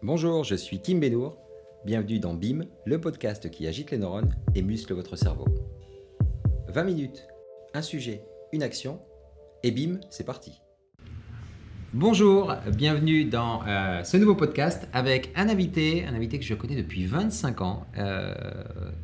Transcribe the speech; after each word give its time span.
Bonjour, 0.00 0.44
je 0.44 0.54
suis 0.54 0.78
Kim 0.78 1.00
Benour. 1.00 1.36
Bienvenue 1.84 2.20
dans 2.20 2.32
BIM, 2.32 2.66
le 2.86 3.00
podcast 3.00 3.50
qui 3.50 3.66
agite 3.66 3.90
les 3.90 3.98
neurones 3.98 4.32
et 4.54 4.62
muscle 4.62 4.94
votre 4.94 5.16
cerveau. 5.16 5.46
20 6.68 6.84
minutes, 6.84 7.26
un 7.74 7.82
sujet, 7.82 8.22
une 8.52 8.62
action, 8.62 9.00
et 9.64 9.72
BIM, 9.72 9.98
c'est 10.08 10.24
parti. 10.24 10.60
Bonjour, 11.92 12.54
bienvenue 12.76 13.24
dans 13.24 13.66
euh, 13.66 14.04
ce 14.04 14.16
nouveau 14.16 14.36
podcast 14.36 14.86
avec 14.92 15.32
un 15.34 15.48
invité, 15.48 16.04
un 16.06 16.14
invité 16.14 16.38
que 16.38 16.44
je 16.44 16.54
connais 16.54 16.76
depuis 16.76 17.04
25 17.04 17.60
ans, 17.60 17.84
euh, 17.98 18.32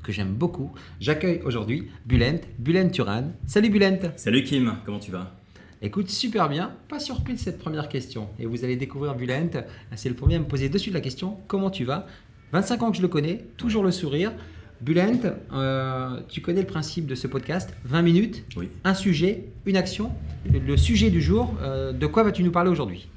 que 0.04 0.12
j'aime 0.12 0.32
beaucoup. 0.34 0.70
J'accueille 1.00 1.40
aujourd'hui 1.44 1.90
Bulent, 2.06 2.40
Bulent 2.60 2.90
Turan. 2.90 3.32
Salut 3.46 3.70
Bulent 3.70 4.12
Salut 4.14 4.44
Kim, 4.44 4.76
comment 4.84 5.00
tu 5.00 5.10
vas? 5.10 5.43
Écoute, 5.82 6.08
super 6.08 6.48
bien. 6.48 6.72
Pas 6.88 6.98
surpris 6.98 7.34
de 7.34 7.38
cette 7.38 7.58
première 7.58 7.88
question. 7.88 8.28
Et 8.38 8.46
vous 8.46 8.64
allez 8.64 8.76
découvrir 8.76 9.14
Bulent. 9.14 9.50
C'est 9.96 10.08
le 10.08 10.14
premier 10.14 10.36
à 10.36 10.38
me 10.38 10.44
poser 10.46 10.68
dessus 10.68 10.90
de 10.90 10.94
la 10.94 11.00
question 11.00 11.38
comment 11.46 11.70
tu 11.70 11.84
vas? 11.84 12.06
25 12.52 12.82
ans 12.82 12.90
que 12.90 12.96
je 12.96 13.02
le 13.02 13.08
connais, 13.08 13.44
toujours 13.56 13.82
le 13.82 13.90
sourire. 13.90 14.32
Bulent, 14.80 15.20
euh, 15.52 16.20
tu 16.28 16.40
connais 16.40 16.60
le 16.60 16.66
principe 16.66 17.06
de 17.06 17.14
ce 17.14 17.26
podcast 17.26 17.74
20 17.84 18.02
minutes, 18.02 18.44
Oui. 18.56 18.68
un 18.84 18.94
sujet, 18.94 19.46
une 19.66 19.76
action. 19.76 20.12
Le 20.50 20.76
sujet 20.76 21.10
du 21.10 21.20
jour, 21.22 21.54
euh, 21.62 21.92
de 21.92 22.06
quoi 22.06 22.22
vas-tu 22.22 22.42
nous 22.42 22.50
parler 22.50 22.70
aujourd'hui? 22.70 23.08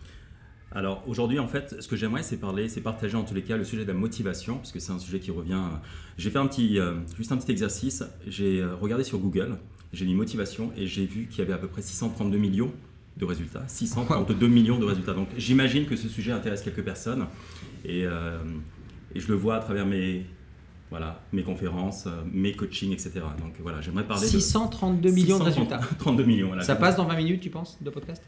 Alors 0.71 1.03
aujourd'hui 1.07 1.39
en 1.39 1.47
fait, 1.47 1.75
ce 1.81 1.87
que 1.87 1.95
j'aimerais 1.95 2.23
c'est 2.23 2.37
parler, 2.37 2.67
c'est 2.69 2.81
partager 2.81 3.15
en 3.15 3.23
tous 3.23 3.33
les 3.33 3.41
cas 3.41 3.57
le 3.57 3.63
sujet 3.63 3.83
de 3.83 3.87
la 3.87 3.97
motivation, 3.97 4.57
parce 4.57 4.71
que 4.71 4.79
c'est 4.79 4.91
un 4.91 4.99
sujet 4.99 5.19
qui 5.19 5.31
revient. 5.31 5.61
J'ai 6.17 6.29
fait 6.29 6.37
un 6.39 6.47
petit, 6.47 6.77
euh, 6.79 6.93
juste 7.17 7.31
un 7.31 7.37
petit 7.37 7.51
exercice. 7.51 8.03
J'ai 8.27 8.59
euh, 8.61 8.75
regardé 8.75 9.03
sur 9.03 9.17
Google, 9.17 9.57
j'ai 9.93 10.05
mis 10.05 10.15
motivation 10.15 10.71
et 10.77 10.87
j'ai 10.87 11.05
vu 11.05 11.27
qu'il 11.27 11.39
y 11.39 11.41
avait 11.41 11.53
à 11.53 11.57
peu 11.57 11.67
près 11.67 11.81
632 11.81 12.37
millions 12.37 12.71
de 13.17 13.25
résultats, 13.25 13.63
632 13.67 14.47
millions 14.47 14.77
de 14.77 14.85
résultats. 14.85 15.13
Donc 15.13 15.29
j'imagine 15.37 15.85
que 15.85 15.95
ce 15.95 16.07
sujet 16.07 16.31
intéresse 16.31 16.61
quelques 16.61 16.83
personnes 16.83 17.27
et, 17.83 18.05
euh, 18.05 18.37
et 19.15 19.19
je 19.19 19.27
le 19.27 19.35
vois 19.35 19.55
à 19.55 19.59
travers 19.59 19.85
mes 19.85 20.25
voilà 20.89 21.21
mes 21.33 21.43
conférences, 21.43 22.05
euh, 22.07 22.21
mes 22.31 22.53
coachings, 22.53 22.93
etc. 22.93 23.11
Donc 23.39 23.55
voilà, 23.59 23.81
j'aimerais 23.81 24.05
parler 24.05 24.27
632 24.27 25.09
de 25.09 25.13
millions 25.13 25.39
de 25.39 25.43
résultats. 25.43 25.81
32 25.99 26.23
millions. 26.23 26.47
Voilà. 26.47 26.63
Ça 26.63 26.75
passe 26.75 26.95
dans 26.95 27.05
20 27.05 27.17
minutes, 27.17 27.41
tu 27.41 27.49
penses, 27.49 27.77
de 27.81 27.89
podcast? 27.89 28.23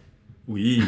Oui. 0.49 0.81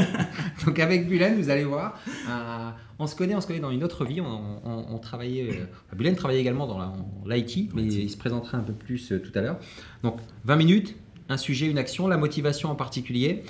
Donc 0.64 0.78
avec 0.78 1.08
Bulen, 1.08 1.36
vous 1.40 1.50
allez 1.50 1.64
voir, 1.64 1.98
euh, 2.28 2.70
on 3.00 3.06
se 3.08 3.16
connaît, 3.16 3.34
on 3.34 3.40
se 3.40 3.46
connaît 3.48 3.58
dans 3.60 3.70
une 3.72 3.82
autre 3.84 4.04
vie. 4.04 4.20
On, 4.20 4.60
on- 4.64 4.86
on 4.94 4.98
travaillait, 4.98 5.48
euh, 5.50 5.94
Bulen 5.96 6.14
travaillait 6.14 6.40
également 6.40 6.66
dans 6.68 6.78
l'IT, 7.26 7.74
mais 7.74 7.82
IT. 7.82 7.92
il 7.94 8.10
se 8.10 8.16
présentera 8.16 8.58
un 8.58 8.62
peu 8.62 8.72
plus 8.72 9.10
euh, 9.12 9.18
tout 9.18 9.36
à 9.36 9.42
l'heure. 9.42 9.58
Donc 10.04 10.18
20 10.44 10.56
minutes, 10.56 10.96
un 11.28 11.36
sujet, 11.36 11.66
une 11.66 11.78
action, 11.78 12.06
la 12.06 12.16
motivation 12.16 12.70
en 12.70 12.74
particulier. 12.76 13.42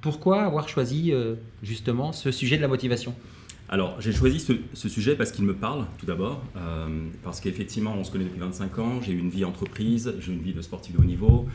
Pourquoi 0.00 0.42
avoir 0.42 0.68
choisi 0.68 1.12
justement 1.62 2.12
ce 2.12 2.30
sujet 2.30 2.56
de 2.56 2.62
la 2.62 2.68
motivation? 2.68 3.14
Alors, 3.70 4.00
j'ai 4.00 4.12
choisi 4.12 4.38
ce, 4.38 4.52
ce 4.74 4.88
sujet 4.88 5.16
parce 5.16 5.32
qu'il 5.32 5.44
me 5.44 5.54
parle, 5.54 5.86
tout 5.98 6.06
d'abord, 6.06 6.40
parce 7.24 7.40
qu'effectivement, 7.40 7.94
on 7.98 8.04
se 8.04 8.10
connaît 8.12 8.24
depuis 8.24 8.38
25 8.40 8.78
ans, 8.78 9.00
j'ai 9.02 9.12
eu 9.12 9.18
une 9.18 9.30
vie 9.30 9.44
entreprise, 9.44 10.14
j'ai 10.20 10.30
eu 10.32 10.36
une 10.36 10.42
vie 10.42 10.52
de 10.54 10.62
sportif 10.62 10.94
de 10.94 11.00
haut 11.00 11.04
niveau, 11.04 11.46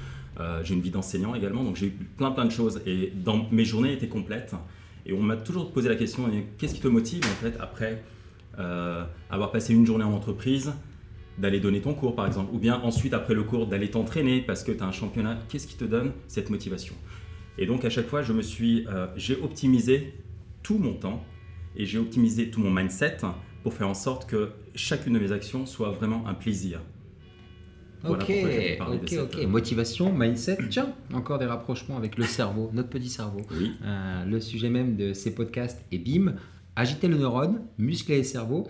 j'ai 0.64 0.73
une 0.73 0.81
vie 0.81 0.89
d'enseignant 0.89 1.36
également, 1.36 1.64
donc 1.64 1.76
j'ai 1.76 1.88
eu 1.88 1.92
plein 2.17 2.31
plein 2.31 2.45
de 2.45 2.52
choses, 2.52 2.81
et 2.86 3.12
dans, 3.16 3.48
mes 3.52 3.66
journées 3.66 3.94
étaient 3.94 4.08
complètes, 4.08 4.56
et 5.06 5.14
on 5.14 5.22
m'a 5.22 5.36
toujours 5.36 5.72
posé 5.72 5.89
la 5.89 5.95
question, 5.95 6.30
qu'est-ce 6.58 6.76
qui 6.76 6.81
te 6.81 6.88
motive 6.88 7.23
en 7.26 7.44
fait 7.44 7.56
après 7.59 8.03
euh, 8.59 9.04
avoir 9.31 9.52
passé 9.52 9.73
une 9.73 9.86
journée 9.86 10.04
en 10.04 10.14
entreprise 10.14 10.73
d'aller 11.39 11.59
donner 11.59 11.81
ton 11.81 11.95
cours 11.95 12.16
par 12.16 12.28
exemple, 12.28 12.54
ou 12.54 12.59
bien 12.59 12.80
ensuite 12.81 13.14
après 13.14 13.34
le 13.34 13.44
cours 13.44 13.66
d'aller 13.66 13.89
t'entraîner 13.89 14.42
parce 14.42 14.64
que 14.64 14.72
tu 14.72 14.84
as 14.84 14.86
un 14.86 14.92
championnat, 14.92 15.39
qu'est-ce 15.50 15.67
qui 15.67 15.76
te 15.76 15.86
donne 15.86 16.11
cette 16.28 16.50
motivation? 16.50 16.95
Et 17.58 17.66
donc 17.66 17.86
à 17.86 17.89
chaque 17.89 18.08
fois, 18.08 18.22
je 18.22 18.34
me 18.34 18.42
suis, 18.42 18.86
euh, 18.88 19.08
j'ai 19.16 19.36
optimisé 19.42 20.14
tout 20.61 20.78
mon 20.78 20.94
temps 20.94 21.23
et 21.76 21.86
j'ai 21.86 21.98
optimisé 21.98 22.52
tout 22.52 22.61
mon 22.61 22.70
mindset 22.70 23.17
pour 23.64 23.73
faire 23.73 23.89
en 23.89 23.95
sorte 23.95 24.30
que 24.30 24.52
chacune 24.76 25.14
de 25.14 25.20
mes 25.20 25.31
actions 25.31 25.66
soit 25.66 25.89
vraiment 25.89 26.28
un 26.28 26.34
plaisir. 26.36 26.80
Voilà 28.03 28.23
Ok, 28.23 28.29
de 28.29 28.93
ok, 28.95 29.09
cette, 29.09 29.19
ok. 29.35 29.37
euh, 29.43 29.47
Motivation, 29.47 30.14
mindset, 30.14 30.58
tiens, 30.69 30.93
encore 31.14 31.39
des 31.39 31.45
rapprochements 31.45 31.97
avec 31.97 32.17
le 32.17 32.25
cerveau, 32.25 32.69
notre 32.73 32.89
petit 32.89 33.09
cerveau. 33.09 33.41
Oui, 33.52 33.71
Euh, 33.86 34.25
le 34.25 34.39
sujet 34.41 34.69
même 34.69 34.95
de 34.95 35.14
ces 35.14 35.33
podcasts 35.33 35.83
est 35.91 35.97
BIM, 35.99 36.36
agiter 36.75 37.08
le 37.08 37.17
neurone, 37.17 37.61
muscler 37.77 38.17
le 38.17 38.23
cerveau. 38.23 38.67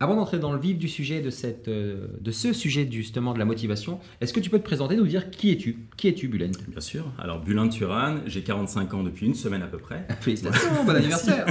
Avant 0.00 0.16
d'entrer 0.16 0.40
dans 0.40 0.52
le 0.52 0.58
vif 0.58 0.76
du 0.76 0.88
sujet 0.88 1.20
de, 1.22 1.30
cette, 1.30 1.68
euh, 1.68 2.08
de 2.20 2.30
ce 2.32 2.52
sujet 2.52 2.86
justement 2.90 3.32
de 3.32 3.38
la 3.38 3.44
motivation, 3.44 4.00
est-ce 4.20 4.32
que 4.32 4.40
tu 4.40 4.50
peux 4.50 4.58
te 4.58 4.64
présenter, 4.64 4.96
nous 4.96 5.06
dire 5.06 5.30
qui 5.30 5.52
es-tu? 5.52 5.86
Qui 5.96 6.08
es-tu, 6.08 6.26
Bulent? 6.28 6.50
Bien 6.68 6.80
sûr. 6.80 7.04
Alors, 7.16 7.40
Bulin 7.40 7.68
Turan, 7.68 8.16
j'ai 8.26 8.42
45 8.42 8.92
ans 8.92 9.02
depuis 9.04 9.24
une 9.26 9.34
semaine 9.34 9.62
à 9.62 9.66
peu 9.68 9.78
près. 9.78 10.04
Félicitations, 10.20 10.84
bon 10.84 10.94
anniversaire 10.96 11.46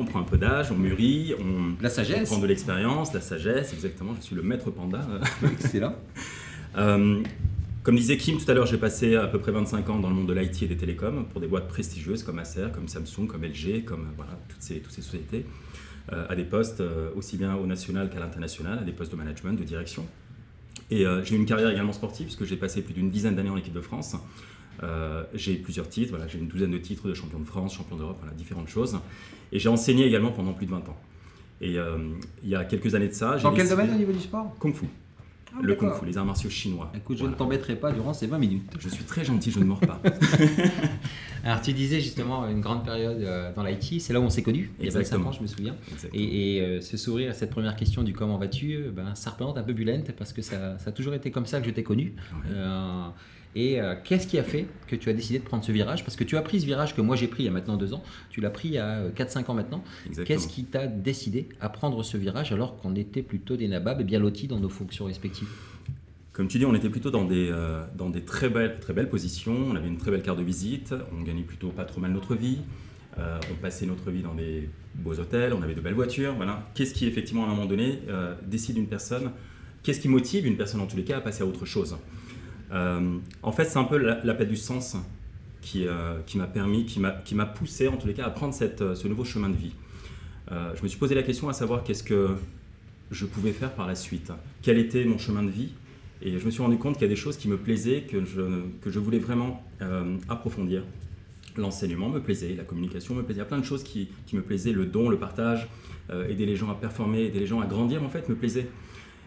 On 0.00 0.04
prend 0.04 0.20
un 0.20 0.24
peu 0.24 0.38
d'âge, 0.38 0.70
on 0.70 0.76
mûrit, 0.76 1.34
on, 1.38 1.82
La 1.82 1.88
on 1.88 1.92
sagesse 1.92 2.30
prend 2.30 2.40
de 2.40 2.46
l'expérience, 2.46 3.12
la 3.12 3.20
sagesse, 3.20 3.72
exactement. 3.72 4.14
Je 4.18 4.22
suis 4.22 4.36
le 4.36 4.42
maître 4.42 4.70
panda. 4.70 5.00
Excellent. 5.44 5.94
Euh, 6.76 7.22
comme 7.82 7.96
disait 7.96 8.16
Kim 8.16 8.38
tout 8.38 8.48
à 8.48 8.54
l'heure, 8.54 8.66
j'ai 8.66 8.78
passé 8.78 9.16
à 9.16 9.26
peu 9.26 9.38
près 9.38 9.50
25 9.50 9.90
ans 9.90 9.98
dans 9.98 10.08
le 10.08 10.14
monde 10.14 10.28
de 10.28 10.32
l'IT 10.32 10.62
et 10.62 10.66
des 10.66 10.76
télécoms 10.76 11.24
pour 11.32 11.40
des 11.40 11.48
boîtes 11.48 11.66
prestigieuses 11.66 12.22
comme 12.22 12.38
Acer, 12.38 12.68
comme 12.72 12.86
Samsung, 12.86 13.26
comme 13.26 13.44
LG, 13.44 13.84
comme 13.84 14.06
voilà, 14.16 14.38
toutes, 14.48 14.62
ces, 14.62 14.78
toutes 14.78 14.92
ces 14.92 15.02
sociétés, 15.02 15.44
euh, 16.12 16.26
à 16.28 16.36
des 16.36 16.44
postes 16.44 16.80
euh, 16.80 17.10
aussi 17.16 17.36
bien 17.36 17.56
au 17.56 17.66
national 17.66 18.08
qu'à 18.08 18.20
l'international, 18.20 18.78
à 18.78 18.82
des 18.82 18.92
postes 18.92 19.10
de 19.10 19.16
management, 19.16 19.54
de 19.54 19.64
direction. 19.64 20.06
Et 20.92 21.06
euh, 21.06 21.24
j'ai 21.24 21.34
eu 21.34 21.38
une 21.38 21.46
carrière 21.46 21.70
également 21.70 21.92
sportive, 21.92 22.26
puisque 22.26 22.44
j'ai 22.44 22.56
passé 22.56 22.82
plus 22.82 22.94
d'une 22.94 23.10
dizaine 23.10 23.34
d'années 23.34 23.50
en 23.50 23.56
équipe 23.56 23.72
de 23.72 23.80
France. 23.80 24.14
Euh, 24.82 25.24
j'ai 25.34 25.54
plusieurs 25.54 25.88
titres, 25.88 26.10
voilà, 26.10 26.26
j'ai 26.26 26.38
une 26.38 26.48
douzaine 26.48 26.70
de 26.72 26.78
titres 26.78 27.08
de 27.08 27.14
champion 27.14 27.38
de 27.38 27.44
France, 27.44 27.74
champion 27.74 27.96
d'Europe, 27.96 28.16
voilà, 28.20 28.34
différentes 28.34 28.68
choses. 28.68 28.98
Et 29.52 29.58
j'ai 29.58 29.68
enseigné 29.68 30.04
également 30.06 30.32
pendant 30.32 30.52
plus 30.52 30.66
de 30.66 30.70
20 30.72 30.78
ans. 30.88 30.96
Et 31.60 31.78
euh, 31.78 31.98
il 32.42 32.48
y 32.48 32.56
a 32.56 32.64
quelques 32.64 32.94
années 32.94 33.08
de 33.08 33.12
ça, 33.14 33.36
j'ai 33.36 33.44
Dans 33.44 33.52
quel 33.52 33.68
domaine 33.68 33.90
au 33.94 33.98
niveau 33.98 34.12
du 34.12 34.18
sport? 34.20 34.54
Kung 34.58 34.74
Fu. 34.74 34.86
Ah, 35.54 35.58
le 35.62 35.74
Kung. 35.76 35.92
Fu, 35.94 36.06
les 36.06 36.16
arts 36.18 36.24
martiaux 36.24 36.50
chinois. 36.50 36.90
Écoute, 36.96 37.16
je 37.16 37.22
Voilà. 37.22 37.34
ne 37.34 37.38
t'embêterai 37.38 37.76
pas 37.76 37.92
durant 37.92 38.12
ces 38.14 38.26
20 38.26 38.38
minutes. 38.38 38.70
Je 38.80 38.88
suis 38.88 39.04
très 39.04 39.24
gentil, 39.24 39.50
je 39.52 39.60
ne 39.60 39.64
mords 39.64 39.80
pas. 39.80 40.00
Alors, 41.44 41.60
tu 41.60 41.72
disais 41.72 42.00
justement 42.00 42.46
une 42.48 42.60
grande 42.60 42.84
période 42.84 43.20
euh, 43.20 43.52
dans 43.54 43.64
l'IT, 43.64 44.00
c'est 44.00 44.12
là 44.12 44.20
où 44.20 44.24
on 44.24 44.30
s'est 44.30 44.42
connus, 44.42 44.70
il 44.78 44.84
y 44.86 44.88
a 44.88 44.92
25 44.92 45.00
Exactement. 45.00 45.28
ans, 45.28 45.32
je 45.32 45.42
me 45.42 45.46
souviens. 45.46 45.76
Exactement. 45.92 46.22
Et, 46.22 46.56
et, 46.56 46.60
euh, 46.60 46.80
ce 46.80 46.96
sourire 46.96 47.30
et 47.30 47.34
cette 47.34 47.50
première 47.50 47.76
question 47.76 48.02
du 48.02 48.12
comment 48.12 48.38
vas-tu, 48.38 48.74
euh, 48.74 48.90
ben, 48.90 49.14
ça 49.14 49.30
représente 49.30 49.58
un 49.58 49.62
peu 49.62 49.72
Bulent 49.72 50.02
parce 50.16 50.32
que 50.32 50.42
ça, 50.42 50.78
ça 50.78 50.90
a 50.90 50.92
toujours 50.92 51.14
été 51.14 51.30
comme 51.30 51.46
ça 51.46 51.60
que 51.60 51.66
je 51.66 51.72
t'ai 51.72 51.82
connu. 51.82 52.14
Ouais. 52.32 52.50
Euh, 52.54 53.08
et 53.54 53.80
euh, 53.80 53.94
qu'est-ce 54.02 54.26
qui 54.26 54.38
a 54.38 54.42
fait 54.42 54.66
que 54.86 54.96
tu 54.96 55.10
as 55.10 55.12
décidé 55.12 55.38
de 55.38 55.44
prendre 55.44 55.62
ce 55.62 55.72
virage? 55.72 56.04
Parce 56.04 56.16
que 56.16 56.24
tu 56.24 56.36
as 56.36 56.42
pris 56.42 56.60
ce 56.60 56.66
virage 56.66 56.96
que 56.96 57.02
moi 57.02 57.16
j'ai 57.16 57.26
pris 57.26 57.42
il 57.42 57.46
y 57.46 57.48
a 57.48 57.52
maintenant 57.52 57.76
deux 57.76 57.92
ans, 57.92 58.02
tu 58.30 58.40
l'as 58.40 58.50
pris 58.50 58.68
il 58.68 58.74
y 58.74 58.78
a 58.78 59.08
4-5 59.10 59.50
ans 59.50 59.54
maintenant. 59.54 59.84
Qu'est-ce 60.24 60.48
qui 60.48 60.64
t'a 60.64 60.86
décidé 60.86 61.48
à 61.60 61.68
prendre 61.68 62.02
ce 62.02 62.16
virage 62.16 62.52
alors 62.52 62.78
qu'on 62.78 62.94
était 62.94 63.22
plutôt 63.22 63.56
des 63.56 63.68
nababs 63.68 64.00
et 64.00 64.04
bien 64.04 64.18
lotis 64.18 64.46
dans 64.46 64.58
nos 64.58 64.70
fonctions 64.70 65.04
respectives? 65.04 65.48
Comme 66.32 66.48
tu 66.48 66.58
dis, 66.58 66.64
on 66.64 66.74
était 66.74 66.88
plutôt 66.88 67.10
dans 67.10 67.24
des, 67.24 67.50
euh, 67.50 67.82
dans 67.94 68.08
des 68.08 68.22
très, 68.22 68.48
belles, 68.48 68.80
très 68.80 68.94
belles 68.94 69.10
positions, 69.10 69.54
on 69.54 69.76
avait 69.76 69.88
une 69.88 69.98
très 69.98 70.10
belle 70.10 70.22
carte 70.22 70.38
de 70.38 70.42
visite, 70.42 70.94
on 71.12 71.22
gagnait 71.22 71.42
plutôt 71.42 71.68
pas 71.68 71.84
trop 71.84 72.00
mal 72.00 72.10
notre 72.12 72.34
vie, 72.34 72.58
euh, 73.18 73.38
on 73.52 73.54
passait 73.56 73.84
notre 73.84 74.10
vie 74.10 74.22
dans 74.22 74.34
des 74.34 74.70
beaux 74.94 75.18
hôtels, 75.18 75.52
on 75.52 75.60
avait 75.60 75.74
de 75.74 75.82
belles 75.82 75.92
voitures. 75.92 76.34
Voilà. 76.34 76.66
Qu'est-ce 76.74 76.94
qui, 76.94 77.06
effectivement, 77.06 77.44
à 77.44 77.48
un 77.48 77.50
moment 77.50 77.66
donné, 77.66 77.98
euh, 78.08 78.34
décide 78.46 78.78
une 78.78 78.86
personne, 78.86 79.30
qu'est-ce 79.82 80.00
qui 80.00 80.08
motive 80.08 80.46
une 80.46 80.56
personne, 80.56 80.80
en 80.80 80.86
tous 80.86 80.96
les 80.96 81.04
cas, 81.04 81.18
à 81.18 81.20
passer 81.20 81.42
à 81.42 81.46
autre 81.46 81.66
chose? 81.66 81.96
En 83.42 83.52
fait, 83.52 83.66
c'est 83.66 83.78
un 83.78 83.84
peu 83.84 83.98
la- 83.98 84.24
l'appel 84.24 84.48
du 84.48 84.56
sens 84.56 84.96
qui, 85.60 85.84
qui 86.24 86.38
m'a 86.38 86.46
permis, 86.46 86.86
qui 86.86 87.34
m'a 87.34 87.44
poussé, 87.44 87.86
en 87.86 87.98
tous 87.98 88.06
les 88.06 88.14
cas, 88.14 88.24
à 88.24 88.30
prendre 88.30 88.54
cette, 88.54 88.94
ce 88.94 89.08
nouveau 89.08 89.26
chemin 89.26 89.50
de 89.50 89.56
vie. 89.56 89.74
Je 90.50 90.82
me 90.82 90.88
suis 90.88 90.98
posé 90.98 91.14
la 91.14 91.22
question 91.22 91.50
à 91.50 91.52
savoir 91.52 91.84
qu'est-ce 91.84 92.02
que 92.02 92.30
je 93.10 93.26
pouvais 93.26 93.52
faire 93.52 93.72
par 93.72 93.86
la 93.86 93.94
suite, 93.94 94.32
quel 94.62 94.78
était 94.78 95.04
mon 95.04 95.18
chemin 95.18 95.42
de 95.42 95.50
vie? 95.50 95.68
Et 96.24 96.38
je 96.38 96.44
me 96.44 96.50
suis 96.50 96.62
rendu 96.62 96.78
compte 96.78 96.94
qu'il 96.94 97.02
y 97.02 97.06
a 97.06 97.08
des 97.08 97.16
choses 97.16 97.36
qui 97.36 97.48
me 97.48 97.56
plaisaient, 97.56 98.02
que 98.02 98.24
je, 98.24 98.42
que 98.80 98.90
je 98.90 98.98
voulais 98.98 99.18
vraiment 99.18 99.62
euh, 99.80 100.16
approfondir. 100.28 100.84
L'enseignement 101.56 102.08
me 102.08 102.20
plaisait, 102.20 102.54
la 102.54 102.64
communication 102.64 103.14
me 103.14 103.22
plaisait, 103.22 103.40
il 103.40 103.42
y 103.42 103.46
a 103.46 103.48
plein 103.48 103.58
de 103.58 103.64
choses 103.64 103.82
qui, 103.82 104.08
qui 104.26 104.36
me 104.36 104.42
plaisaient, 104.42 104.72
le 104.72 104.86
don, 104.86 105.08
le 105.08 105.18
partage, 105.18 105.68
euh, 106.10 106.28
aider 106.28 106.46
les 106.46 106.56
gens 106.56 106.70
à 106.70 106.74
performer, 106.74 107.24
aider 107.24 107.40
les 107.40 107.46
gens 107.46 107.60
à 107.60 107.66
grandir 107.66 108.02
en 108.02 108.08
fait 108.08 108.28
me 108.28 108.34
plaisait. 108.34 108.68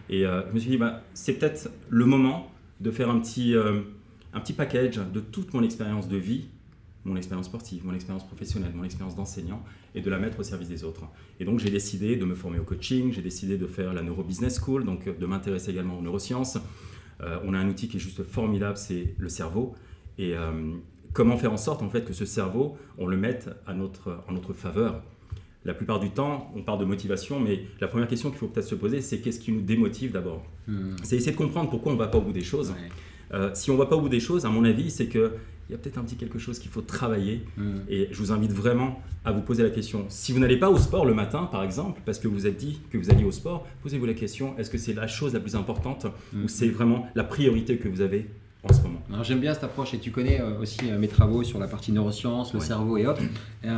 Et 0.08 0.26
euh, 0.26 0.42
je 0.48 0.54
me 0.54 0.58
suis 0.58 0.70
dit, 0.70 0.76
bah, 0.76 1.02
c'est 1.14 1.34
peut-être 1.34 1.70
le 1.88 2.04
moment 2.06 2.50
de 2.80 2.90
faire 2.90 3.10
un 3.10 3.18
petit, 3.20 3.54
un 3.54 4.40
petit 4.40 4.52
package 4.52 5.00
de 5.12 5.20
toute 5.20 5.54
mon 5.54 5.62
expérience 5.62 6.08
de 6.08 6.16
vie, 6.16 6.48
mon 7.06 7.16
expérience 7.16 7.46
sportive, 7.46 7.84
mon 7.84 7.94
expérience 7.94 8.26
professionnelle, 8.26 8.72
mon 8.74 8.84
expérience 8.84 9.14
d'enseignant, 9.14 9.62
et 9.94 10.00
de 10.00 10.10
la 10.10 10.18
mettre 10.18 10.40
au 10.40 10.42
service 10.42 10.68
des 10.68 10.84
autres. 10.84 11.02
Et 11.40 11.44
donc 11.44 11.58
j'ai 11.60 11.70
décidé 11.70 12.16
de 12.16 12.24
me 12.24 12.34
former 12.34 12.58
au 12.58 12.64
coaching, 12.64 13.12
j'ai 13.12 13.22
décidé 13.22 13.56
de 13.56 13.66
faire 13.66 13.94
la 13.94 14.02
Neuro 14.02 14.22
Business 14.22 14.60
School, 14.60 14.84
donc 14.84 15.06
euh, 15.06 15.14
de 15.18 15.26
m'intéresser 15.26 15.70
également 15.70 15.98
aux 15.98 16.02
neurosciences. 16.02 16.58
Euh, 17.20 17.38
on 17.44 17.54
a 17.54 17.58
un 17.58 17.68
outil 17.68 17.88
qui 17.88 17.96
est 17.96 18.00
juste 18.00 18.22
formidable, 18.24 18.76
c'est 18.76 19.14
le 19.18 19.28
cerveau. 19.28 19.74
Et 20.18 20.36
euh, 20.36 20.50
comment 21.12 21.36
faire 21.36 21.52
en 21.52 21.56
sorte 21.56 21.82
en 21.82 21.88
fait 21.88 22.04
que 22.04 22.12
ce 22.12 22.24
cerveau, 22.24 22.76
on 22.98 23.06
le 23.06 23.16
mette 23.16 23.48
à 23.66 23.74
notre, 23.74 24.22
en 24.28 24.32
notre 24.32 24.52
faveur? 24.52 25.02
La 25.64 25.74
plupart 25.74 25.98
du 25.98 26.10
temps, 26.10 26.52
on 26.54 26.62
parle 26.62 26.78
de 26.78 26.84
motivation, 26.84 27.40
mais 27.40 27.64
la 27.80 27.88
première 27.88 28.06
question 28.06 28.30
qu'il 28.30 28.38
faut 28.38 28.46
peut-être 28.46 28.68
se 28.68 28.76
poser, 28.76 29.00
c'est 29.00 29.18
qu'est-ce 29.20 29.40
qui 29.40 29.50
nous 29.50 29.62
démotive 29.62 30.12
d'abord? 30.12 30.44
Hmm. 30.68 30.94
C'est 31.02 31.16
essayer 31.16 31.32
de 31.32 31.36
comprendre 31.36 31.70
pourquoi 31.70 31.90
on 31.90 31.96
ne 31.96 32.00
va 32.00 32.06
pas 32.06 32.18
au 32.18 32.22
bout 32.22 32.32
des 32.32 32.44
choses. 32.44 32.70
Ouais. 32.70 32.88
Euh, 33.34 33.50
si 33.54 33.70
on 33.70 33.74
ne 33.74 33.78
va 33.78 33.86
pas 33.86 33.96
au 33.96 34.00
bout 34.00 34.08
des 34.08 34.20
choses, 34.20 34.46
à 34.46 34.48
mon 34.48 34.64
avis, 34.64 34.90
c'est 34.90 35.08
qu'il 35.08 35.30
il 35.68 35.72
y 35.72 35.74
a 35.74 35.78
peut-être 35.78 35.98
un 35.98 36.02
petit 36.02 36.16
quelque 36.16 36.38
chose 36.38 36.58
qu'il 36.58 36.70
faut 36.70 36.82
travailler. 36.82 37.42
Mm. 37.56 37.78
Et 37.88 38.08
je 38.10 38.18
vous 38.18 38.32
invite 38.32 38.52
vraiment 38.52 39.00
à 39.24 39.32
vous 39.32 39.40
poser 39.42 39.62
la 39.62 39.70
question. 39.70 40.06
Si 40.08 40.32
vous 40.32 40.38
n'allez 40.38 40.58
pas 40.58 40.70
au 40.70 40.78
sport 40.78 41.04
le 41.04 41.14
matin, 41.14 41.44
par 41.50 41.62
exemple, 41.64 42.00
parce 42.04 42.18
que 42.18 42.28
vous 42.28 42.46
êtes 42.46 42.56
dit 42.56 42.80
que 42.90 42.98
vous 42.98 43.10
alliez 43.10 43.24
au 43.24 43.32
sport, 43.32 43.66
posez-vous 43.82 44.06
la 44.06 44.14
question, 44.14 44.56
est-ce 44.58 44.70
que 44.70 44.78
c'est 44.78 44.94
la 44.94 45.06
chose 45.08 45.34
la 45.34 45.40
plus 45.40 45.56
importante 45.56 46.06
Mm. 46.32 46.44
ou 46.44 46.48
c'est 46.48 46.68
vraiment 46.68 47.06
la 47.14 47.24
priorité 47.24 47.78
que 47.78 47.88
vous 47.88 48.00
avez 48.00 48.26
Alors, 49.16 49.24
J'aime 49.24 49.40
bien 49.40 49.54
cette 49.54 49.64
approche 49.64 49.94
et 49.94 49.98
tu 49.98 50.10
connais 50.10 50.42
euh, 50.42 50.60
aussi 50.60 50.76
euh, 50.90 50.98
mes 50.98 51.08
travaux 51.08 51.42
sur 51.42 51.58
la 51.58 51.66
partie 51.68 51.90
neurosciences, 51.90 52.52
le 52.52 52.58
Ouais. 52.60 52.64
cerveau 52.66 52.98
et 52.98 53.06
autres. 53.06 53.22
Et, 53.64 53.68
euh, 53.70 53.72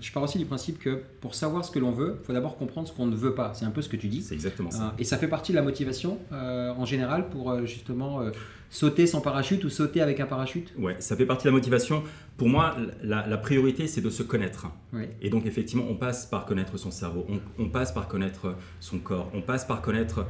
je 0.00 0.12
pars 0.12 0.22
aussi 0.22 0.38
du 0.38 0.44
principe 0.44 0.78
que 0.78 1.00
pour 1.20 1.34
savoir 1.34 1.64
ce 1.64 1.72
que 1.72 1.80
l'on 1.80 1.90
veut, 1.90 2.18
il 2.22 2.24
faut 2.24 2.32
d'abord 2.32 2.56
comprendre 2.56 2.86
ce 2.86 2.92
qu'on 2.92 3.06
ne 3.06 3.16
veut 3.16 3.34
pas. 3.34 3.50
C'est 3.54 3.64
un 3.64 3.72
peu 3.72 3.82
ce 3.82 3.88
que 3.88 3.96
tu 3.96 4.06
dis. 4.06 4.22
C'est 4.22 4.34
exactement 4.34 4.70
ça. 4.70 4.94
Et 5.00 5.02
ça 5.02 5.18
fait 5.18 5.26
partie 5.26 5.50
de 5.50 5.56
la 5.56 5.62
motivation 5.64 6.18
euh, 6.30 6.70
en 6.78 6.84
général 6.84 7.28
pour 7.28 7.66
justement 7.66 8.20
euh, 8.20 8.30
sauter 8.70 9.08
sans 9.08 9.20
parachute 9.20 9.64
ou 9.64 9.68
sauter 9.68 10.00
avec 10.00 10.20
un 10.20 10.26
parachute. 10.26 10.72
Ouais, 10.78 10.94
ça 11.00 11.16
fait 11.16 11.26
partie 11.26 11.42
de 11.42 11.48
la 11.48 11.56
motivation. 11.56 12.04
Pour 12.36 12.48
moi, 12.48 12.76
la, 13.02 13.26
la 13.26 13.36
priorité, 13.36 13.88
c'est 13.88 14.00
de 14.00 14.10
se 14.10 14.22
connaître. 14.22 14.68
Oui. 14.92 15.06
Et 15.20 15.28
donc, 15.28 15.44
effectivement, 15.44 15.86
on 15.90 15.96
passe 15.96 16.24
par 16.26 16.46
connaître 16.46 16.76
son 16.78 16.92
cerveau, 16.92 17.26
on, 17.28 17.40
on 17.64 17.68
passe 17.68 17.90
par 17.90 18.06
connaître 18.06 18.54
son 18.78 18.98
corps, 18.98 19.28
on 19.34 19.40
passe 19.40 19.64
par 19.64 19.80
connaître 19.82 20.24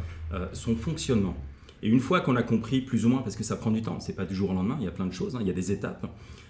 son 0.54 0.74
fonctionnement. 0.74 1.36
Et 1.84 1.88
une 1.88 2.00
fois 2.00 2.20
qu'on 2.22 2.34
a 2.34 2.42
compris 2.42 2.80
plus 2.80 3.04
ou 3.04 3.10
moins, 3.10 3.20
parce 3.22 3.36
que 3.36 3.44
ça 3.44 3.54
prend 3.56 3.70
du 3.70 3.82
temps, 3.82 4.00
c'est 4.00 4.16
pas 4.16 4.24
du 4.24 4.34
jour 4.34 4.50
au 4.50 4.54
lendemain, 4.54 4.76
il 4.80 4.84
y 4.84 4.88
a 4.88 4.90
plein 4.90 5.06
de 5.06 5.12
choses, 5.12 5.36
hein, 5.36 5.40
il 5.42 5.46
y 5.46 5.50
a 5.50 5.54
des 5.54 5.70
étapes, 5.70 6.06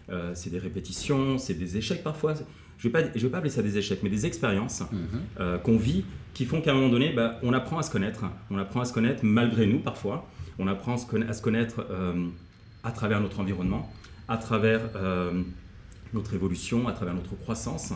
euh, 0.09 0.31
c'est 0.35 0.49
des 0.49 0.59
répétitions, 0.61 1.39
c'est 1.39 1.55
des 1.55 1.77
échecs 1.77 2.03
parfois. 2.03 2.35
Je 2.79 2.89
vais 2.89 2.93
pas, 2.93 3.01
je 3.15 3.21
vais 3.21 3.29
pas 3.29 3.39
appeler 3.39 3.51
ça 3.51 3.61
des 3.63 3.77
échecs, 3.77 3.99
mais 4.03 4.11
des 4.11 4.27
expériences 4.27 4.83
Mhm. 4.93 4.99
euh, 5.41 5.59
qu'on 5.59 5.77
vit 5.77 6.05
qui 6.35 6.45
font 6.45 6.61
qu'à 6.61 6.71
un 6.71 6.75
moment 6.75 6.89
donné, 6.89 7.13
bah, 7.13 7.39
on 7.43 7.53
apprend 7.53 7.79
à 7.79 7.83
se 7.83 7.91
connaître. 7.91 8.25
On 8.51 8.59
apprend 8.59 8.81
à 8.81 8.85
se 8.85 8.93
connaître 8.93 9.21
malgré 9.25 9.67
nous 9.67 9.81
parfois. 9.81 10.27
On 10.59 10.67
apprend 10.69 10.95
à 10.95 11.33
se 11.33 11.43
connaître 11.43 11.85
euh, 11.91 12.29
à 12.85 12.93
travers 12.93 13.21
notre 13.21 13.41
environnement, 13.41 13.93
à 14.29 14.37
travers 14.37 14.81
notre 16.13 16.35
évolution, 16.35 16.87
à 16.89 16.93
travers 16.93 17.15
notre 17.15 17.35
croissance, 17.37 17.93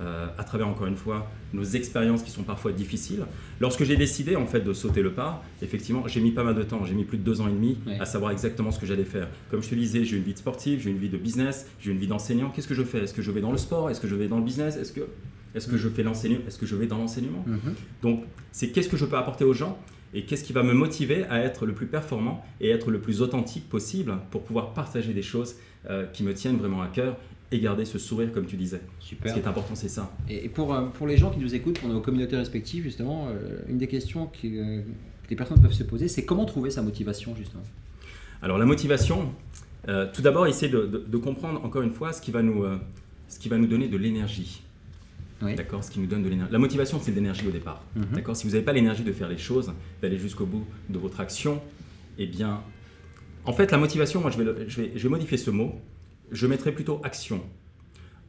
euh, 0.00 0.26
à 0.38 0.44
travers 0.44 0.66
encore 0.68 0.86
une 0.86 0.96
fois 0.96 1.30
nos 1.52 1.64
expériences 1.64 2.22
qui 2.22 2.30
sont 2.30 2.44
parfois 2.44 2.72
difficiles. 2.72 3.24
Lorsque 3.60 3.84
j'ai 3.84 3.96
décidé 3.96 4.36
en 4.36 4.46
fait 4.46 4.60
de 4.60 4.72
sauter 4.72 5.02
le 5.02 5.12
pas, 5.12 5.42
effectivement, 5.60 6.06
j'ai 6.08 6.20
mis 6.20 6.30
pas 6.32 6.44
mal 6.44 6.54
de 6.54 6.62
temps. 6.62 6.84
J'ai 6.86 6.94
mis 6.94 7.04
plus 7.04 7.18
de 7.18 7.22
deux 7.22 7.40
ans 7.40 7.48
et 7.48 7.52
demi 7.52 7.76
Ouais. 7.86 8.00
à 8.00 8.06
savoir 8.06 8.30
exactement 8.32 8.70
ce 8.70 8.78
que 8.78 8.86
j'allais 8.86 9.04
faire. 9.04 9.28
Comme 9.50 9.62
je 9.62 9.68
te 9.68 9.74
disais, 9.74 10.04
j'ai 10.04 10.16
une 10.16 10.22
vie 10.22 10.32
de 10.32 10.38
sportif, 10.38 10.82
j'ai 10.82 10.90
une 10.90 10.98
vie 10.98 11.10
de 11.10 11.18
business, 11.18 11.66
j'ai 11.80 11.90
une 11.92 11.98
vie 11.98 12.06
d'enseignant. 12.06 12.48
Qu'est-ce 12.50 12.68
que 12.68 12.74
je 12.74 12.82
fais? 12.84 13.00
Est-ce 13.04 13.12
que 13.14 13.22
je 13.22 13.30
vais 13.30 13.40
dans 13.42 13.52
le 13.52 13.58
sport? 13.58 13.90
Est-ce 13.90 14.00
que 14.00 14.08
je 14.08 14.14
vais 14.14 14.28
dans 14.28 14.38
le 14.38 14.44
business? 14.44 14.76
Est-ce 14.76 14.92
que 14.92 15.02
est-ce 15.54 15.68
que 15.68 15.76
je 15.76 15.88
fais 15.90 16.02
l'enseignement? 16.02 16.40
Est-ce 16.48 16.56
que 16.58 16.64
je 16.64 16.74
vais 16.76 16.86
dans 16.86 16.96
l'enseignement? 16.96 17.44
Mhm. 17.46 17.74
donc, 18.02 18.24
c'est 18.52 18.68
qu'est-ce 18.68 18.88
que 18.88 18.96
je 18.96 19.04
peux 19.04 19.16
apporter 19.18 19.44
aux 19.44 19.52
gens 19.52 19.78
et 20.14 20.24
qu'est-ce 20.24 20.44
qui 20.44 20.52
va 20.54 20.62
me 20.62 20.72
motiver 20.72 21.24
à 21.28 21.40
être 21.40 21.66
le 21.66 21.74
plus 21.74 21.86
performant 21.86 22.42
et 22.60 22.70
être 22.70 22.90
le 22.90 22.98
plus 23.00 23.20
authentique 23.20 23.68
possible 23.68 24.14
pour 24.30 24.42
pouvoir 24.44 24.72
partager 24.72 25.12
des 25.12 25.22
choses 25.22 25.56
euh, 25.90 26.06
qui 26.06 26.22
me 26.22 26.32
tiennent 26.32 26.56
vraiment 26.56 26.80
à 26.82 26.86
cœur 26.88 27.16
et 27.52 27.60
garder 27.60 27.84
ce 27.84 27.98
sourire 27.98 28.32
comme 28.32 28.46
tu 28.46 28.56
disais. 28.56 28.80
Ce 28.98 29.08
Super. 29.08 29.32
qui 29.34 29.38
est 29.40 29.46
important, 29.46 29.74
c'est 29.74 29.88
ça. 29.88 30.10
Et 30.28 30.48
pour, 30.48 30.74
euh, 30.74 30.86
pour 30.86 31.06
les 31.06 31.16
gens 31.16 31.30
qui 31.30 31.38
nous 31.38 31.54
écoutent, 31.54 31.78
pour 31.78 31.88
nos 31.88 32.00
communautés 32.00 32.36
respectives, 32.36 32.82
justement, 32.82 33.28
euh, 33.28 33.58
une 33.68 33.78
des 33.78 33.86
questions 33.86 34.30
euh, 34.44 34.80
que 34.82 35.30
les 35.30 35.36
personnes 35.36 35.60
peuvent 35.60 35.72
se 35.72 35.84
poser, 35.84 36.08
c'est 36.08 36.24
comment 36.24 36.44
trouver 36.46 36.70
sa 36.70 36.82
motivation, 36.82 37.36
justement? 37.36 37.62
Alors 38.40 38.58
la 38.58 38.64
motivation, 38.66 39.32
euh, 39.88 40.08
tout 40.12 40.22
d'abord, 40.22 40.46
essayer 40.46 40.72
de, 40.72 40.86
de- 40.86 41.04
de 41.06 41.16
comprendre 41.18 41.64
encore 41.64 41.82
une 41.82 41.92
fois 41.92 42.12
ce 42.12 42.20
qui 42.22 42.30
va 42.30 42.42
nous, 42.42 42.64
euh, 42.64 42.76
ce 43.28 43.38
qui 43.38 43.48
va 43.48 43.58
nous 43.58 43.66
donner 43.68 43.88
de 43.88 43.96
l'énergie. 43.96 44.62
Oui. 45.42 45.54
D'accord, 45.56 45.82
ce 45.84 45.90
qui 45.90 45.98
nous 46.00 46.06
donne 46.06 46.22
de 46.22 46.28
l'énergie. 46.28 46.52
La 46.52 46.58
motivation, 46.58 47.00
c'est 47.02 47.10
de 47.10 47.16
l'énergie 47.16 47.46
au 47.46 47.50
départ. 47.50 47.84
Mhm. 47.96 48.04
D'accord, 48.14 48.36
si 48.36 48.46
vous 48.46 48.52
n'avez 48.52 48.64
pas 48.64 48.72
l'énergie 48.72 49.02
de 49.02 49.12
faire 49.12 49.28
les 49.28 49.38
choses, 49.38 49.72
d'aller 50.00 50.16
jusqu'au 50.18 50.46
bout 50.46 50.64
de 50.88 50.98
votre 50.98 51.18
action, 51.20 51.60
eh 52.18 52.26
bien, 52.26 52.60
en 53.44 53.52
fait, 53.52 53.70
la 53.72 53.78
motivation, 53.78 54.20
moi, 54.20 54.30
je 54.30 54.40
vais, 54.40 54.68
je 54.68 54.80
vais, 54.80 54.92
je 54.94 55.02
vais 55.02 55.08
modifier 55.08 55.36
ce 55.36 55.50
mot. 55.50 55.74
Je 56.32 56.46
mettrai 56.46 56.72
plutôt 56.72 57.00
action. 57.04 57.40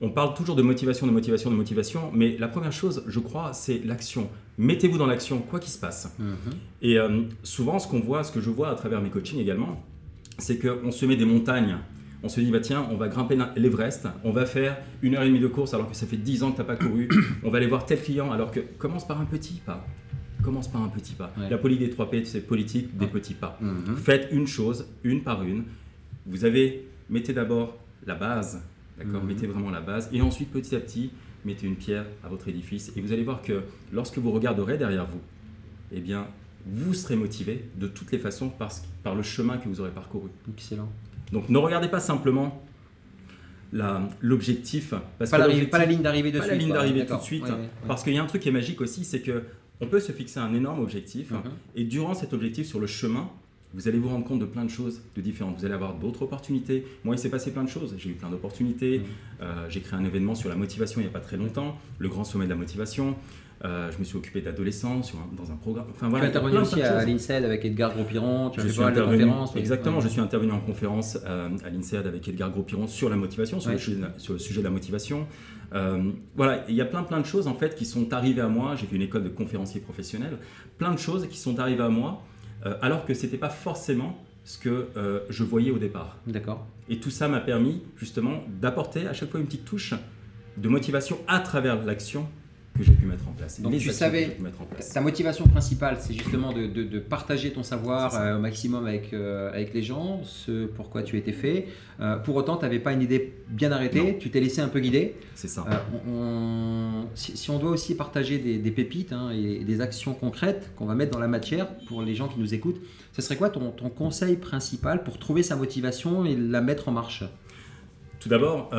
On 0.02 0.10
parle 0.10 0.34
toujours 0.34 0.56
de 0.56 0.62
motivation, 0.62 1.08
de 1.08 1.12
motivation, 1.12 1.50
de 1.50 1.56
motivation, 1.56 2.12
mais 2.14 2.38
la 2.38 2.50
première 2.50 2.74
chose, 2.74 3.04
je 3.08 3.20
crois, 3.20 3.54
c'est 3.54 3.82
l'action. 3.86 4.30
Mettez-vous 4.58 4.98
dans 4.98 5.06
l'action, 5.06 5.40
quoi 5.40 5.62
qu'il 5.62 5.72
se 5.72 5.80
passe. 5.80 6.14
Mhm. 6.20 6.36
Et 6.82 7.00
euh, 7.00 7.22
souvent, 7.44 7.80
ce 7.80 7.88
qu'on 7.88 8.02
voit, 8.02 8.24
ce 8.24 8.32
que 8.32 8.42
je 8.42 8.50
vois 8.50 8.70
à 8.70 8.76
travers 8.76 9.02
mes 9.02 9.10
coachings 9.10 9.40
également, 9.40 9.82
c'est 10.38 10.60
qu'on 10.60 10.92
se 10.92 11.06
met 11.06 11.16
des 11.16 11.26
montagnes. 11.26 11.78
On 12.22 12.30
se 12.30 12.42
dit, 12.42 12.52
bah 12.52 12.60
tiens, 12.60 12.86
on 12.92 12.98
va 12.98 13.08
grimper 13.08 13.38
l'Everest, 13.56 14.08
on 14.24 14.32
va 14.32 14.46
faire 14.46 14.78
une 15.02 15.16
heure 15.16 15.24
et 15.24 15.28
demie 15.28 15.40
de 15.40 15.48
course 15.48 15.74
alors 15.74 15.90
que 15.90 15.96
ça 15.96 16.06
fait 16.06 16.18
10 16.18 16.44
ans 16.44 16.52
que 16.52 16.56
tu 16.56 16.62
n'as 16.62 16.68
pas 16.68 16.76
couru, 16.78 17.10
on 17.44 17.50
va 17.50 17.58
aller 17.58 17.68
voir 17.68 17.86
tel 17.86 18.02
client 18.02 18.32
alors 18.32 18.52
que 18.52 18.62
commence 18.78 19.08
par 19.08 19.20
un 19.20 19.26
petit 19.26 19.62
pas. 19.66 19.86
Commence 20.42 20.70
par 20.70 20.82
un 20.82 20.90
petit 20.90 21.14
pas. 21.14 21.34
Ouais. 21.38 21.50
La 21.50 21.58
politique 21.58 21.88
des 21.88 21.94
3 21.94 22.10
P, 22.10 22.26
c'est 22.26 22.42
politique 22.42 22.98
des 22.98 23.08
petits 23.08 23.34
pas. 23.34 23.58
Mhm. 23.62 23.96
Faites 23.96 24.28
une 24.32 24.48
chose, 24.48 24.88
une 25.04 25.22
par 25.22 25.44
une. 25.44 25.64
Vous 26.26 26.44
avez, 26.44 26.88
mettez 27.10 27.32
d'abord 27.32 27.78
la 28.06 28.16
base, 28.16 28.62
d'accord 28.98 29.22
Mhm. 29.22 29.28
Mettez 29.28 29.48
vraiment 29.48 29.70
la 29.72 29.82
base, 29.82 30.10
et 30.14 30.22
ensuite 30.22 30.52
petit 30.52 30.76
à 30.76 30.80
petit, 30.80 31.12
mettez 31.46 31.68
une 31.68 31.76
pierre 31.76 32.06
à 32.24 32.30
votre 32.30 32.48
édifice. 32.48 32.92
Et 32.96 33.02
vous 33.02 33.12
allez 33.12 33.24
voir 33.24 33.42
que 33.42 33.62
lorsque 33.92 34.18
vous 34.18 34.32
regarderez 34.32 34.78
derrière 34.78 35.06
vous, 35.06 35.22
eh 35.92 36.00
bien, 36.00 36.28
vous 36.66 36.94
serez 36.94 37.16
motivé 37.16 37.66
de 37.78 37.88
toutes 37.88 38.12
les 38.12 38.20
façons 38.20 38.50
parce- 38.50 38.84
par 39.04 39.16
le 39.16 39.22
chemin 39.24 39.58
que 39.58 39.68
vous 39.68 39.82
aurez 39.82 39.92
parcouru. 39.92 40.30
Excellent. 40.56 40.90
Donc 41.32 41.50
ne 41.50 41.58
regardez 41.58 41.90
pas 41.90 42.00
simplement 42.00 42.64
la- 43.74 44.08
l'objectif, 44.22 44.94
parce 45.18 45.32
Pas, 45.32 45.40
pas 45.40 45.48
la 45.80 45.86
ligne 45.86 46.02
d'arrivée 46.02 46.32
de 46.32 46.38
suite. 46.40 46.50
la 46.52 46.56
ligne 46.56 46.72
d'arrivée 46.74 47.06
tout 47.06 47.18
de 47.18 47.22
suite, 47.22 47.46
parce 47.88 48.04
qu'il 48.04 48.14
y 48.14 48.18
a 48.18 48.24
un 48.24 48.28
truc 48.28 48.42
qui 48.42 48.50
est 48.50 48.54
magique 48.54 48.80
aussi, 48.82 49.04
c'est 49.04 49.22
que 49.22 49.44
on 49.82 49.88
peut 49.88 50.00
se 50.00 50.12
fixer 50.12 50.40
un 50.40 50.54
énorme 50.54 50.80
objectif, 50.80 51.32
Mhm. 51.32 51.40
et 51.76 51.84
durant 51.84 52.14
cet 52.14 52.34
objectif, 52.34 52.68
sur 52.68 52.80
le 52.80 52.88
chemin, 52.88 53.30
vous 53.74 53.88
allez 53.88 53.98
vous 53.98 54.10
rendre 54.10 54.26
compte 54.26 54.40
de 54.40 54.46
plein 54.46 54.66
de 54.66 54.70
choses 54.70 55.02
de 55.16 55.22
différentes. 55.22 55.58
Vous 55.58 55.66
allez 55.66 55.74
avoir 55.74 55.96
d'autres 55.96 56.22
opportunités. 56.24 56.86
Moi, 57.04 57.16
il 57.16 57.20
s'est 57.20 57.30
passé 57.30 57.52
plein 57.52 57.64
de 57.64 57.70
choses. 57.70 57.96
J'ai 57.98 58.10
eu 58.10 58.14
plein 58.14 58.30
d'opportunités. 58.30 59.00
Mhm. 59.00 59.06
Euh, 59.42 59.66
j'ai 59.70 59.82
créé 59.82 60.00
un 60.00 60.06
événement 60.06 60.36
sur 60.36 60.50
la 60.50 60.56
motivation 60.56 61.02
il 61.02 61.06
n'y 61.06 61.10
a 61.10 61.14
pas 61.14 61.20
très 61.20 61.38
longtemps, 61.38 61.78
le 61.98 62.08
grand 62.10 62.24
sommet 62.24 62.46
de 62.46 62.50
la 62.52 62.56
motivation. 62.56 63.16
Euh, 63.66 63.90
je 63.92 63.98
me 63.98 64.04
suis 64.04 64.18
occupé 64.18 64.42
d'adolescents 64.42 65.00
dans 65.38 65.52
un 65.52 65.56
programme. 65.56 65.86
Enfin 65.92 66.08
Tu 66.08 66.12
voilà, 66.12 66.26
intervenu 66.28 66.58
aussi 66.58 66.82
à 66.82 67.06
l'INSEAD 67.06 67.46
avec 67.46 67.64
Edgar 67.64 67.94
Gros-Piron, 67.94 68.50
tu 68.50 68.60
as 68.60 68.64
Je 68.64 68.68
fait 68.68 68.74
suis 68.74 68.82
pas 68.82 68.92
mal 68.92 68.96
de 68.96 69.02
conférences. 69.04 69.56
exactement, 69.56 69.98
Ouais. 69.98 70.04
je 70.04 70.08
suis 70.10 70.20
intervenu 70.20 70.52
en 70.52 70.60
conférence 70.60 71.18
euh, 71.26 71.50
à 71.64 71.70
l'INSEAD 71.70 72.06
avec 72.06 72.28
Edgar 72.28 72.52
Gros-Piron 72.52 72.88
sur 72.88 73.10
la 73.10 73.16
motivation, 73.16 73.62
sur, 73.62 73.70
Ouais. 73.70 73.76
le, 73.76 73.80
sujet 73.80 73.96
de 73.98 74.02
la, 74.02 74.14
sur 74.20 74.34
le 74.34 74.40
sujet 74.40 74.60
de 74.60 74.66
la 74.66 74.70
motivation. 74.70 75.28
Euh, 75.74 76.12
voilà, 76.36 76.66
il 76.68 76.76
y 76.76 76.82
a 76.82 76.86
plein 76.86 77.04
plein 77.04 77.22
de 77.22 77.26
choses 77.26 77.48
en 77.48 77.54
fait 77.54 77.76
qui 77.76 77.86
sont 77.86 78.12
arrivées 78.12 78.42
à 78.42 78.50
moi. 78.50 78.76
J'ai 78.76 78.86
fait 78.86 78.98
une 78.98 79.02
école 79.02 79.24
de 79.24 79.30
conférencier 79.30 79.80
professionnel, 79.80 80.38
plein 80.78 80.92
de 80.92 81.00
choses 81.00 81.26
qui 81.30 81.38
sont 81.38 81.58
arrivées 81.60 81.84
à 81.84 81.90
moi 81.90 82.22
euh, 82.66 82.76
alors 82.82 83.06
que 83.06 83.14
c'était 83.14 83.38
pas 83.38 83.50
forcément 83.50 84.18
ce 84.44 84.58
que 84.58 84.90
euh, 84.98 85.22
je 85.30 85.44
voyais 85.44 85.72
au 85.72 85.78
départ. 85.78 86.18
D'accord. 86.28 86.66
Et 86.90 87.00
tout 87.00 87.10
ça 87.10 87.28
m'a 87.28 87.40
permis 87.40 87.84
justement 87.98 88.44
d'apporter 88.62 89.08
à 89.08 89.14
chaque 89.14 89.30
fois 89.30 89.40
une 89.40 89.46
petite 89.46 89.66
touche 89.66 89.94
de 90.58 90.70
motivation 90.70 91.18
à 91.28 91.40
travers 91.40 91.84
l'action 91.84 92.28
que 92.76 92.84
j'ai 92.84 92.94
pu 92.94 93.06
mettre 93.06 93.28
en 93.28 93.34
place. 93.34 93.62
Donc 93.62 93.72
Les 93.72 93.78
tu 93.78 93.92
savais-. 93.92 94.36
Ta 94.94 95.00
motivation 95.02 95.46
principale, 95.46 95.98
c'est 96.00 96.14
justement 96.14 96.52
de, 96.52 96.66
de- 96.66 96.84
de 96.84 97.00
partager 97.00 97.52
ton 97.52 97.62
savoir 97.62 98.16
euh, 98.16 98.38
au 98.38 98.40
maximum 98.40 98.88
avec, 98.88 99.14
euh, 99.14 99.52
avec 99.52 99.76
les 99.76 99.84
gens, 99.84 100.22
ce 100.24 100.66
pourquoi 100.66 101.04
tu 101.04 101.18
étais 101.18 101.34
fait. 101.34 101.68
Euh, 102.00 102.16
pour 102.18 102.36
autant, 102.36 102.58
tu 102.58 102.64
n'avais 102.64 102.80
pas 102.80 102.92
une 102.94 103.04
idée 103.04 103.34
bien 103.50 103.72
arrêtée, 103.72 104.14
Non. 104.14 104.18
tu 104.20 104.32
t'es 104.32 104.40
laissé 104.40 104.60
un 104.62 104.70
peu 104.70 104.80
guider. 104.80 105.14
C'est 105.36 105.48
ça. 105.48 105.66
On- 106.08 107.06
si, 107.14 107.38
si 107.38 107.52
on 107.52 107.60
doit 107.60 107.70
aussi 107.70 107.96
partager 107.96 108.40
des, 108.40 108.58
des 108.58 108.72
pépites 108.72 109.14
hein, 109.14 109.30
et 109.30 109.64
des 109.64 109.80
actions 109.82 110.14
concrètes 110.16 110.72
qu'on 110.76 110.86
va 110.86 110.96
mettre 110.96 111.12
dans 111.12 111.20
la 111.20 111.28
matière 111.28 111.68
pour 111.88 112.02
les 112.02 112.16
gens 112.16 112.28
qui 112.28 112.40
nous 112.40 112.56
écoutent, 112.56 112.82
ce 113.12 113.22
serait 113.22 113.36
quoi 113.38 113.50
ton, 113.50 113.70
ton 113.70 113.90
conseil 113.90 114.36
principal 114.36 115.04
pour 115.04 115.20
trouver 115.20 115.44
sa 115.44 115.56
motivation 115.56 116.26
et 116.26 116.36
la 116.36 116.62
mettre 116.62 116.90
en 116.90 116.92
marche? 116.92 117.24
Tout 118.20 118.30
d'abord, 118.30 118.72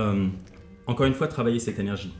encore 0.89 1.07
une 1.07 1.15
fois, 1.15 1.29
travailler 1.29 1.61
cette 1.61 1.79
énergie. 1.79 2.13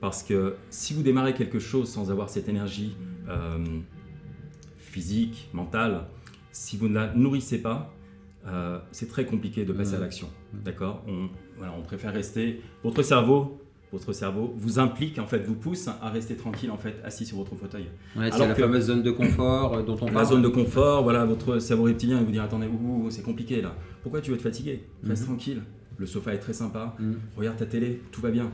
Parce 0.00 0.22
que 0.22 0.54
si 0.70 0.94
vous 0.94 1.02
démarrez 1.02 1.34
quelque 1.34 1.58
chose 1.58 1.88
sans 1.88 2.10
avoir 2.10 2.28
cette 2.30 2.48
énergie 2.48 2.96
euh, 3.28 3.58
physique, 4.78 5.48
mentale, 5.52 6.02
si 6.52 6.76
vous 6.76 6.88
ne 6.88 6.94
la 6.94 7.12
nourrissez 7.14 7.58
pas, 7.60 7.92
euh, 8.46 8.78
c'est 8.92 9.08
très 9.08 9.24
compliqué 9.26 9.64
de 9.64 9.72
passer 9.72 9.94
à 9.94 9.98
l'action. 9.98 10.28
D'accord? 10.64 11.02
On, 11.08 11.28
voilà, 11.56 11.72
on 11.76 11.82
préfère 11.82 12.12
rester. 12.12 12.60
Votre 12.84 13.02
cerveau, 13.02 13.58
votre 13.92 14.12
cerveau 14.12 14.54
vous 14.56 14.78
implique, 14.78 15.18
en 15.18 15.26
fait, 15.26 15.40
vous 15.40 15.54
pousse 15.54 15.88
à 15.88 16.10
rester 16.10 16.36
tranquille, 16.36 16.70
en 16.70 16.76
fait, 16.76 16.94
assis 17.04 17.26
sur 17.26 17.38
votre 17.38 17.56
fauteuil. 17.56 17.86
Ouais, 18.16 18.30
C'est 18.30 18.38
la 18.46 18.54
que- 18.54 18.60
fameuse 18.62 18.84
zone 18.86 19.02
de 19.02 19.10
confort 19.10 19.74
euh, 19.74 19.82
dont 19.82 19.96
on 20.00 20.06
La 20.06 20.12
parle. 20.12 20.26
zone 20.26 20.42
de 20.42 20.48
confort, 20.48 21.02
voilà, 21.02 21.24
votre 21.24 21.58
cerveau 21.58 21.84
reptilien, 21.84 22.18
il 22.20 22.24
vous 22.26 22.32
dit 22.32 22.38
attendez, 22.38 22.68
c'est 23.10 23.22
compliqué 23.24 23.60
là. 23.62 23.74
Pourquoi 24.02 24.20
tu 24.20 24.30
veux 24.30 24.36
te 24.36 24.42
fatiguer 24.42 24.84
Reste 25.04 25.22
Mhm. 25.22 25.28
tranquille. 25.28 25.62
Le 25.98 26.06
sofa 26.06 26.34
est 26.34 26.38
très 26.38 26.52
sympa. 26.52 26.94
Regarde 27.36 27.56
ta 27.56 27.64
télé, 27.66 28.02
tout 28.12 28.20
va 28.20 28.30
bien. 28.30 28.50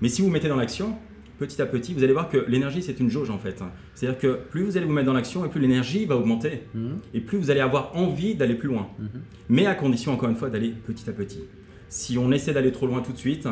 Mais 0.00 0.08
si 0.08 0.20
vous 0.20 0.28
vous 0.28 0.32
mettez 0.32 0.48
dans 0.48 0.56
l'action, 0.56 0.96
petit 1.38 1.60
à 1.62 1.66
petit, 1.66 1.94
vous 1.94 2.04
allez 2.04 2.12
voir 2.12 2.28
que 2.28 2.44
l'énergie, 2.48 2.82
c'est 2.82 3.00
une 3.00 3.10
jauge 3.10 3.30
en 3.30 3.38
fait. 3.38 3.62
C'est-à-dire 3.94 4.18
que 4.18 4.34
plus 4.50 4.62
vous 4.62 4.76
allez 4.76 4.86
vous 4.86 4.92
mettre 4.92 5.06
dans 5.06 5.12
l'action 5.12 5.44
et 5.44 5.48
plus 5.48 5.60
l'énergie 5.60 6.04
va 6.04 6.16
augmenter. 6.16 6.62
Mhm. 6.74 6.98
Et 7.14 7.20
plus 7.20 7.38
vous 7.38 7.50
allez 7.50 7.60
avoir 7.60 7.96
envie 7.96 8.34
d'aller 8.34 8.54
plus 8.54 8.68
loin. 8.68 8.88
Mhm. 8.98 9.08
Mais 9.48 9.66
à 9.66 9.74
condition, 9.74 10.12
encore 10.12 10.28
une 10.28 10.36
fois, 10.36 10.50
d'aller 10.50 10.70
petit 10.70 11.08
à 11.08 11.12
petit. 11.12 11.40
Si 11.88 12.18
on 12.18 12.30
essaie 12.32 12.52
d'aller 12.52 12.72
trop 12.72 12.86
loin 12.86 13.00
tout 13.00 13.12
de 13.12 13.18
suite, 13.18 13.48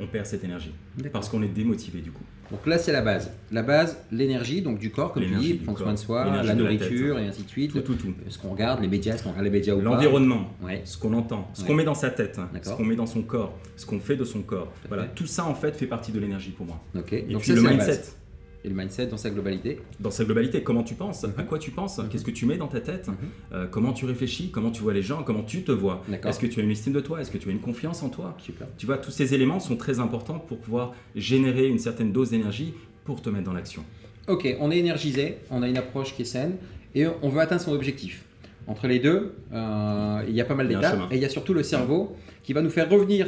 on 0.00 0.06
perd 0.06 0.26
cette 0.26 0.44
énergie. 0.44 0.72
Parce 1.12 1.28
qu'on 1.28 1.42
est 1.42 1.48
démotivé 1.48 2.00
du 2.00 2.10
coup. 2.10 2.24
Donc 2.52 2.66
là, 2.66 2.76
c'est 2.78 2.92
la 2.92 3.00
base. 3.00 3.32
La 3.50 3.62
base, 3.62 3.96
l'énergie, 4.12 4.60
donc 4.62 4.78
du 4.78 4.90
corps, 4.90 5.12
comme 5.12 5.24
tu 5.24 5.34
dis, 5.36 5.54
prendre 5.54 5.78
soin 5.78 5.92
de 5.94 5.98
soi, 5.98 6.24
la 6.44 6.54
nourriture 6.54 7.16
tête. 7.16 7.24
et 7.24 7.28
ainsi 7.28 7.42
de 7.44 7.48
suite. 7.48 7.72
Tout, 7.72 7.80
tout, 7.80 7.94
tout. 7.94 8.12
Ce 8.28 8.38
qu'on 8.38 8.50
regarde, 8.50 8.80
les 8.82 8.88
médias, 8.88 9.16
qu'on 9.16 9.30
regarde 9.30 9.44
les 9.44 9.50
médias 9.50 9.74
ou 9.74 9.78
pas 9.78 9.84
L'environnement, 9.84 10.50
Ouais. 10.62 10.82
ce 10.84 10.98
qu'on 10.98 11.14
entend, 11.14 11.48
ce 11.54 11.62
Ouais. 11.62 11.66
qu'on 11.68 11.74
met 11.74 11.84
dans 11.84 11.94
sa 11.94 12.10
tête, 12.10 12.38
ce 12.62 12.70
qu'on 12.70 12.84
met 12.84 12.94
dans 12.96 13.06
son 13.06 13.22
corps, 13.22 13.58
ce 13.76 13.86
qu'on 13.86 13.98
fait 13.98 14.16
de 14.16 14.24
son 14.24 14.42
corps. 14.42 14.70
à 14.84 14.88
Voilà, 14.88 15.04
fait. 15.04 15.10
tout 15.14 15.26
ça 15.26 15.44
en 15.46 15.54
fait 15.54 15.74
fait 15.74 15.86
partie 15.86 16.12
de 16.12 16.20
l'énergie 16.20 16.50
pour 16.50 16.66
moi. 16.66 16.78
Et 16.94 16.98
donc 17.32 17.40
puis 17.40 17.48
ça, 17.50 17.54
le 17.56 17.62
la 17.62 17.70
mindset, 17.70 17.86
base. 17.96 18.16
Et 18.64 18.68
le 18.68 18.74
mindset 18.76 19.06
dans 19.06 19.16
sa 19.16 19.30
globalité. 19.30 19.80
dans 19.98 20.12
sa 20.12 20.24
globalité, 20.24 20.62
comment 20.62 20.84
tu 20.84 20.94
penses, 20.94 21.24
Mhm. 21.24 21.32
à 21.36 21.42
quoi 21.42 21.58
tu 21.58 21.72
penses, 21.72 21.98
Mhm. 21.98 22.08
qu'est-ce 22.08 22.24
que 22.24 22.30
tu 22.30 22.46
mets 22.46 22.56
dans 22.58 22.68
ta 22.68 22.80
tête, 22.80 23.08
Mhm. 23.08 23.14
euh, 23.52 23.66
comment 23.66 23.92
tu 23.92 24.04
réfléchis, 24.04 24.50
comment 24.52 24.70
tu 24.70 24.82
vois 24.82 24.92
les 24.92 25.02
gens, 25.02 25.24
comment 25.24 25.42
tu 25.42 25.62
te 25.64 25.72
vois? 25.72 26.04
Est-ce 26.24 26.38
que 26.38 26.46
tu 26.46 26.60
as 26.60 26.62
une 26.62 26.70
estime 26.70 26.92
de 26.92 27.00
toi, 27.00 27.20
est-ce 27.20 27.30
que 27.32 27.38
tu 27.38 27.48
as 27.48 27.52
une 27.52 27.60
confiance 27.60 28.02
en 28.04 28.08
toi? 28.08 28.36
Super. 28.38 28.68
Tu 28.78 28.86
vois, 28.86 28.98
tous 28.98 29.10
ces 29.10 29.34
éléments 29.34 29.58
sont 29.58 29.76
très 29.76 29.98
importants 29.98 30.38
pour 30.38 30.58
pouvoir 30.58 30.94
générer 31.16 31.66
une 31.66 31.78
certaine 31.80 32.12
dose 32.12 32.30
d'énergie 32.30 32.74
pour 33.04 33.20
te 33.20 33.28
mettre 33.30 33.44
dans 33.46 33.52
l'action. 33.52 33.82
Ok, 34.28 34.56
on 34.60 34.70
est 34.70 34.78
énergisé, 34.78 35.38
on 35.50 35.62
a 35.64 35.68
une 35.68 35.76
approche 35.78 36.14
qui 36.14 36.22
est 36.22 36.26
saine 36.26 36.56
et 36.94 37.04
on 37.22 37.28
veut 37.30 37.40
atteindre 37.40 37.62
son 37.62 37.72
objectif. 37.72 38.24
Entre 38.68 38.86
les 38.86 39.00
deux, 39.00 39.34
euh, 39.52 40.22
il 40.28 40.34
y 40.36 40.40
a 40.40 40.44
pas 40.44 40.54
mal 40.54 40.68
d'étapes 40.68 41.10
et 41.10 41.16
il 41.16 41.20
y 41.20 41.24
a 41.24 41.28
surtout 41.28 41.52
le 41.52 41.64
cerveau 41.64 42.14
qui 42.44 42.52
va 42.52 42.62
nous 42.62 42.70
faire 42.70 42.88
revenir 42.88 43.26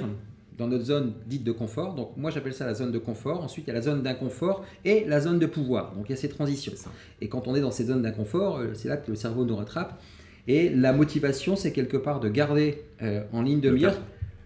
dans 0.58 0.68
notre 0.68 0.84
zone 0.84 1.14
dite 1.26 1.44
de 1.44 1.52
confort. 1.52 1.94
Donc 1.94 2.16
moi 2.16 2.30
j'appelle 2.30 2.54
ça 2.54 2.66
la 2.66 2.74
zone 2.74 2.92
de 2.92 2.98
confort. 2.98 3.42
Ensuite 3.42 3.66
il 3.66 3.68
y 3.68 3.70
a 3.72 3.74
la 3.74 3.82
zone 3.82 4.02
d'inconfort 4.02 4.64
et 4.84 5.04
la 5.06 5.20
zone 5.20 5.38
de 5.38 5.46
pouvoir. 5.46 5.94
Donc 5.94 6.06
il 6.08 6.10
y 6.10 6.14
a 6.14 6.16
ces 6.16 6.28
transitions. 6.28 6.72
Et 7.20 7.28
quand 7.28 7.48
on 7.48 7.54
est 7.54 7.60
dans 7.60 7.70
ces 7.70 7.84
zones 7.84 8.02
d'inconfort, 8.02 8.58
euh, 8.58 8.74
c'est 8.74 8.88
là 8.88 8.96
que 8.96 9.10
le 9.10 9.16
cerveau 9.16 9.44
nous 9.44 9.56
rattrape. 9.56 10.00
Et 10.46 10.68
la 10.68 10.92
motivation, 10.92 11.56
c'est 11.56 11.72
quelque 11.72 11.96
part 11.96 12.20
de 12.20 12.28
garder 12.28 12.82
euh, 13.02 13.22
en 13.32 13.42
ligne 13.42 13.60
de 13.60 13.70
mire 13.70 13.94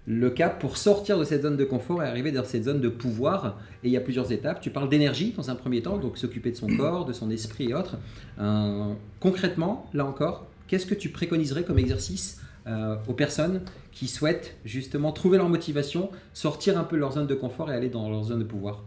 le 0.07 0.31
cap 0.31 0.59
pour 0.59 0.79
sortir 0.79 1.19
de 1.19 1.25
cette 1.25 1.43
zone 1.43 1.59
de 1.59 1.65
confort 1.65 2.03
et 2.03 2.07
arriver 2.07 2.33
dans 2.33 2.45
cette 2.45 2.65
zone 2.65 2.81
de 2.81 2.89
pouvoir. 2.89 3.59
Et 3.85 3.89
il 3.89 3.93
y 3.93 3.97
a 3.97 4.01
plusieurs 4.01 4.33
étapes. 4.33 4.61
Tu 4.63 4.71
parles 4.71 4.89
d'énergie 4.89 5.35
dans 5.37 5.51
un 5.51 5.55
premier 5.55 5.83
temps, 5.83 5.99
donc 5.99 6.17
s'occuper 6.17 6.51
de 6.51 6.57
son 6.57 6.69
corps, 6.69 7.05
de 7.05 7.13
son 7.13 7.31
esprit 7.31 7.71
et 7.71 7.75
autres. 7.75 7.99
Euh, 8.41 8.95
concrètement, 9.21 9.87
là 9.93 10.07
encore, 10.07 10.47
qu'est-ce 10.67 10.87
que 10.87 10.95
tu 10.95 11.11
préconiserais 11.11 11.65
comme 11.65 11.79
exercice 11.79 12.38
euh, 12.69 12.97
aux 13.09 13.15
personnes 13.15 13.63
qui 13.93 14.07
souhaitent 14.09 14.57
justement 14.65 15.11
trouver 15.13 15.39
leur 15.39 15.49
motivation, 15.49 16.11
sortir 16.35 16.79
un 16.79 16.85
peu 16.85 16.97
de 16.97 17.01
leur 17.01 17.13
zone 17.13 17.27
de 17.27 17.35
confort 17.35 17.71
et 17.71 17.75
aller 17.75 17.89
dans 17.89 18.09
leur 18.11 18.25
zone 18.25 18.41
de 18.41 18.45
pouvoir 18.45 18.85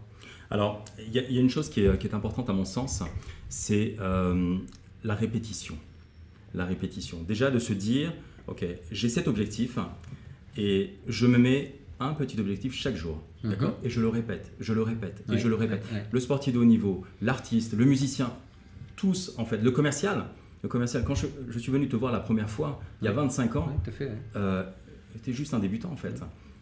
Alors, 0.50 0.84
il 0.98 1.12
y, 1.12 1.18
a- 1.18 1.22
il 1.28 1.34
y 1.34 1.38
a 1.38 1.40
une 1.40 1.50
chose 1.50 1.68
qui 1.68 1.80
est, 1.84 1.98
qui 1.98 2.06
est 2.06 2.14
importante 2.14 2.48
à 2.48 2.52
mon 2.52 2.64
sens, 2.64 3.02
c'est 3.48 3.96
euh, 4.00 4.56
la 5.04 5.14
répétition. 5.14 5.76
La 6.54 6.64
répétition. 6.66 7.22
Déjà 7.26 7.50
de 7.50 7.58
se 7.58 7.72
dire, 7.72 8.12
ok, 8.46 8.64
j'ai 8.90 9.08
cet 9.08 9.26
objectif 9.28 9.78
et 10.56 10.90
je 11.08 11.26
me 11.26 11.38
mets 11.38 11.74
un 12.00 12.12
petit 12.14 12.38
objectif 12.40 12.74
chaque 12.74 12.96
jour. 12.96 13.18
Mhm. 13.44 13.50
D'accord? 13.50 13.78
Et 13.82 13.90
je 13.90 14.00
le 14.00 14.08
répète, 14.08 14.52
je 14.60 14.72
le 14.72 14.82
répète, 14.82 15.24
et 15.32 15.38
je 15.38 15.48
le 15.48 15.54
répète. 15.54 15.82
ouais, 15.90 15.98
ouais. 15.98 16.04
Le 16.10 16.20
sportif 16.20 16.52
de 16.54 16.58
haut 16.58 16.64
niveau, 16.64 17.04
l'artiste, 17.22 17.72
le 17.74 17.84
musicien, 17.84 18.32
tous 18.96 19.32
en 19.38 19.44
fait, 19.44 19.58
le 19.58 19.70
commercial. 19.70 20.26
Le 20.62 20.68
commercial, 20.68 21.02
quand 21.04 21.14
je, 21.14 21.26
je 21.48 21.58
suis 21.58 21.72
venu 21.72 21.88
te 21.88 21.96
voir 21.96 22.12
la 22.12 22.20
première 22.20 22.48
fois, 22.48 22.80
il 23.00 23.04
y 23.06 23.08
a 23.08 23.10
Ouais. 23.10 23.16
25 23.16 23.56
ans, 23.56 23.68
à 23.86 23.90
fait. 23.90 24.06
ouais. 24.06 24.12
euh, 24.36 24.62
juste 25.28 25.54
un 25.54 25.58
débutant 25.58 25.90
en 25.90 25.96
fait. 25.96 26.20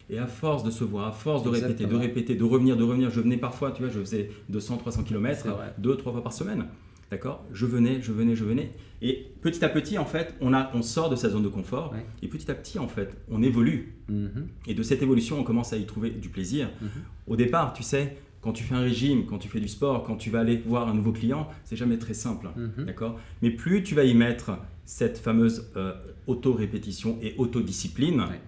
Et 0.09 0.17
à 0.17 0.27
force 0.27 0.63
de 0.63 0.71
se 0.71 0.83
voir, 0.83 1.07
à 1.07 1.11
force 1.11 1.43
de 1.43 1.49
répéter, 1.49 1.85
de 1.85 1.95
répéter, 1.95 2.35
de 2.35 2.43
revenir, 2.43 2.75
de 2.75 2.83
revenir, 2.83 3.09
je 3.11 3.21
venais 3.21 3.37
parfois, 3.37 3.71
tu 3.71 3.83
vois, 3.83 3.91
je 3.91 3.99
faisais 3.99 4.29
200, 4.49 4.77
300 4.77 5.03
km, 5.03 5.47
deux, 5.77 5.95
trois 5.95 6.11
fois 6.11 6.23
par 6.23 6.33
semaine. 6.33 6.65
D'accord? 7.11 7.43
Je 7.51 7.65
venais, 7.65 8.01
je 8.01 8.11
venais, 8.13 8.35
je 8.37 8.45
venais. 8.45 8.71
Et 9.01 9.27
petit 9.41 9.63
à 9.65 9.69
petit, 9.69 9.97
en 9.97 10.05
fait, 10.05 10.33
on, 10.39 10.53
a, 10.53 10.71
on 10.73 10.81
sort 10.81 11.09
de 11.09 11.17
sa 11.17 11.29
zone 11.29 11.43
de 11.43 11.49
confort. 11.49 11.91
Ouais. 11.91 12.05
Et 12.23 12.27
petit 12.29 12.49
à 12.49 12.53
petit, 12.55 12.79
en 12.79 12.87
fait, 12.87 13.17
on 13.29 13.43
évolue. 13.43 13.95
Mhm. 14.07 14.47
Et 14.67 14.73
de 14.73 14.81
cette 14.81 15.01
évolution, 15.01 15.37
on 15.39 15.43
commence 15.43 15.73
à 15.73 15.77
y 15.77 15.85
trouver 15.85 16.09
du 16.09 16.29
plaisir. 16.29 16.69
Mhm. 16.81 16.89
Au 17.27 17.35
départ, 17.35 17.73
tu 17.73 17.83
sais, 17.83 18.15
quand 18.41 18.53
tu 18.53 18.63
fais 18.63 18.75
un 18.75 18.81
régime, 18.81 19.25
quand 19.25 19.37
tu 19.37 19.47
fais 19.47 19.59
du 19.59 19.67
sport, 19.67 20.03
quand 20.03 20.15
tu 20.17 20.29
vas 20.29 20.39
aller 20.39 20.57
voir 20.65 20.87
un 20.89 20.93
nouveau 20.93 21.11
client, 21.11 21.47
c'est 21.63 21.75
jamais 21.75 21.97
très 21.97 22.13
simple. 22.15 22.47
Mhm. 22.55 22.85
D'accord? 22.85 23.19
Mais 23.41 23.51
plus 23.51 23.83
tu 23.83 23.93
vas 23.95 24.03
y 24.03 24.13
mettre 24.15 24.57
cette 24.85 25.17
fameuse 25.19 25.69
euh, 25.77 25.93
auto-répétition 26.27 27.17
et 27.21 27.35
autodiscipline, 27.37 28.19
Ouais. 28.21 28.39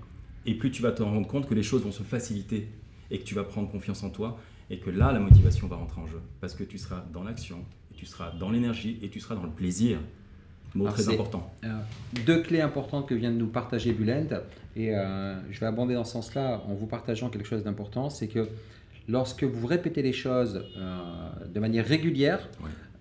et 0.45 0.55
plus 0.55 0.71
tu 0.71 0.81
vas 0.81 0.91
te 0.91 1.03
rendre 1.03 1.27
compte 1.27 1.47
que 1.47 1.53
les 1.53 1.63
choses 1.63 1.83
vont 1.83 1.91
se 1.91 2.03
faciliter 2.03 2.67
et 3.11 3.19
que 3.19 3.23
tu 3.23 3.35
vas 3.35 3.43
prendre 3.43 3.69
confiance 3.69 4.03
en 4.03 4.09
toi 4.09 4.37
et 4.69 4.79
que 4.79 4.89
là, 4.89 5.11
la 5.11 5.19
motivation 5.19 5.67
va 5.67 5.75
rentrer 5.75 6.01
en 6.01 6.07
jeu. 6.07 6.19
Parce 6.41 6.55
que 6.55 6.63
tu 6.63 6.77
seras 6.77 7.03
dans 7.13 7.23
l'action, 7.23 7.59
tu 7.95 8.05
seras 8.05 8.31
dans 8.31 8.49
l'énergie 8.49 8.97
et 9.03 9.09
tu 9.09 9.19
seras 9.19 9.35
dans 9.35 9.43
le 9.43 9.51
plaisir. 9.51 9.99
Mot 10.75 10.85
Alors, 10.85 10.95
très 10.95 11.07
important. 11.13 11.53
Euh, 11.65 11.69
deux 12.25 12.41
clés 12.41 12.61
importantes 12.61 13.07
que 13.07 13.13
vient 13.13 13.31
de 13.31 13.37
nous 13.37 13.47
partager 13.47 13.91
Bulent, 13.93 14.41
et 14.75 14.95
euh, 14.95 15.35
je 15.51 15.59
vais 15.59 15.67
abonder 15.67 15.93
dans 15.93 16.03
ce 16.03 16.13
sens-là 16.13 16.63
en 16.67 16.73
vous 16.73 16.87
partageant 16.87 17.29
quelque 17.29 17.47
chose 17.47 17.63
d'important, 17.63 18.09
c'est 18.09 18.27
que 18.27 18.47
lorsque 19.07 19.43
vous 19.43 19.67
répétez 19.67 20.01
les 20.01 20.13
choses 20.13 20.65
euh, 20.77 21.45
de 21.53 21.59
manière 21.59 21.85
régulière, 21.85 22.49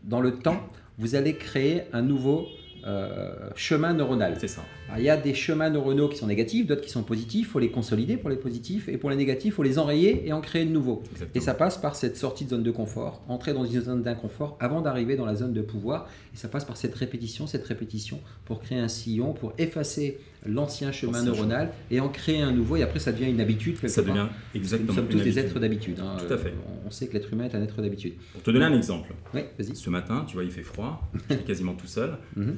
dans 0.04 0.20
le 0.20 0.32
temps, 0.32 0.68
vous 0.98 1.14
allez 1.14 1.36
créer 1.36 1.82
un 1.92 2.02
nouveau 2.02 2.46
euh, 2.84 3.50
chemin 3.54 3.94
neuronal. 3.94 4.36
C'est 4.38 4.48
ça. 4.48 4.62
Alors, 4.92 5.00
il 5.00 5.04
y 5.06 5.10
a 5.10 5.16
des 5.16 5.32
chemins 5.34 5.70
neuronaux 5.70 6.08
qui 6.08 6.18
sont 6.18 6.26
négatifs, 6.26 6.66
d'autres 6.66 6.82
qui 6.82 6.90
sont 6.90 7.02
positifs, 7.02 7.46
il 7.48 7.50
faut 7.50 7.58
les 7.58 7.70
consolider 7.70 8.16
pour 8.18 8.28
les 8.28 8.36
positifs, 8.36 8.88
et 8.88 8.98
pour 8.98 9.08
les 9.10 9.16
négatifs, 9.16 9.46
il 9.46 9.52
faut 9.52 9.62
les 9.62 9.78
enrayer 9.78 10.26
et 10.28 10.32
en 10.34 10.40
créer 10.42 10.64
de 10.66 10.70
nouveaux. 10.70 11.02
Exactement. 11.12 11.30
Et 11.34 11.40
ça 11.44 11.54
passe 11.54 11.78
par 11.78 11.96
cette 11.96 12.16
sortie 12.18 12.44
de 12.44 12.50
zone 12.50 12.62
de 12.62 12.70
confort, 12.70 13.22
entrer 13.28 13.54
dans 13.54 13.64
une 13.64 13.80
zone 13.80 14.02
d'inconfort 14.02 14.56
avant 14.60 14.82
d'arriver 14.82 15.16
dans 15.16 15.24
la 15.24 15.34
zone 15.34 15.54
de 15.54 15.62
pouvoir. 15.62 16.08
Et 16.34 16.36
ça 16.36 16.48
passe 16.48 16.64
par 16.66 16.76
cette 16.76 16.94
répétition, 16.94 17.46
cette 17.46 17.64
répétition 17.66 18.20
pour 18.44 18.60
créer 18.60 18.78
un 18.78 18.88
sillon, 18.88 19.32
pour 19.32 19.54
effacer 19.58 20.18
l'ancien 20.44 20.92
chemin 20.92 21.22
neuronal 21.22 21.70
et 21.90 22.00
en 22.00 22.08
créer 22.08 22.42
un 22.42 22.52
nouveau. 22.52 22.76
Et 22.76 22.82
après, 22.82 22.98
ça 22.98 23.12
devient 23.12 23.30
une 23.30 23.40
habitude. 23.40 23.78
quelque 23.80 23.88
Ça 23.88 24.02
part. 24.02 24.12
devient 24.14 24.28
exactement 24.54 24.88
Nous 24.92 24.94
sommes 24.98 25.08
tous 25.08 25.20
des 25.22 25.38
êtres 25.38 25.58
d'habitude. 25.58 26.00
hein. 26.00 26.16
Tout 26.26 26.34
à 26.34 26.36
fait. 26.36 26.52
On 26.86 26.90
sait 26.90 27.06
que 27.06 27.14
l'être 27.14 27.32
humain 27.32 27.44
est 27.44 27.54
un 27.54 27.62
être 27.62 27.80
d'habitude. 27.80 28.14
Pour 28.32 28.42
te 28.42 28.50
donner 28.50 28.64
un 28.66 28.74
exemple, 28.74 29.14
Oui, 29.34 29.42
vas-y. 29.58 29.74
ce 29.76 29.88
matin, 29.88 30.24
tu 30.26 30.34
vois, 30.34 30.44
il 30.44 30.50
fait 30.50 30.62
froid, 30.62 31.08
j'étais 31.30 31.44
quasiment 31.44 31.74
tout 31.74 31.86
seul, 31.86 32.18
Mhm. 32.36 32.56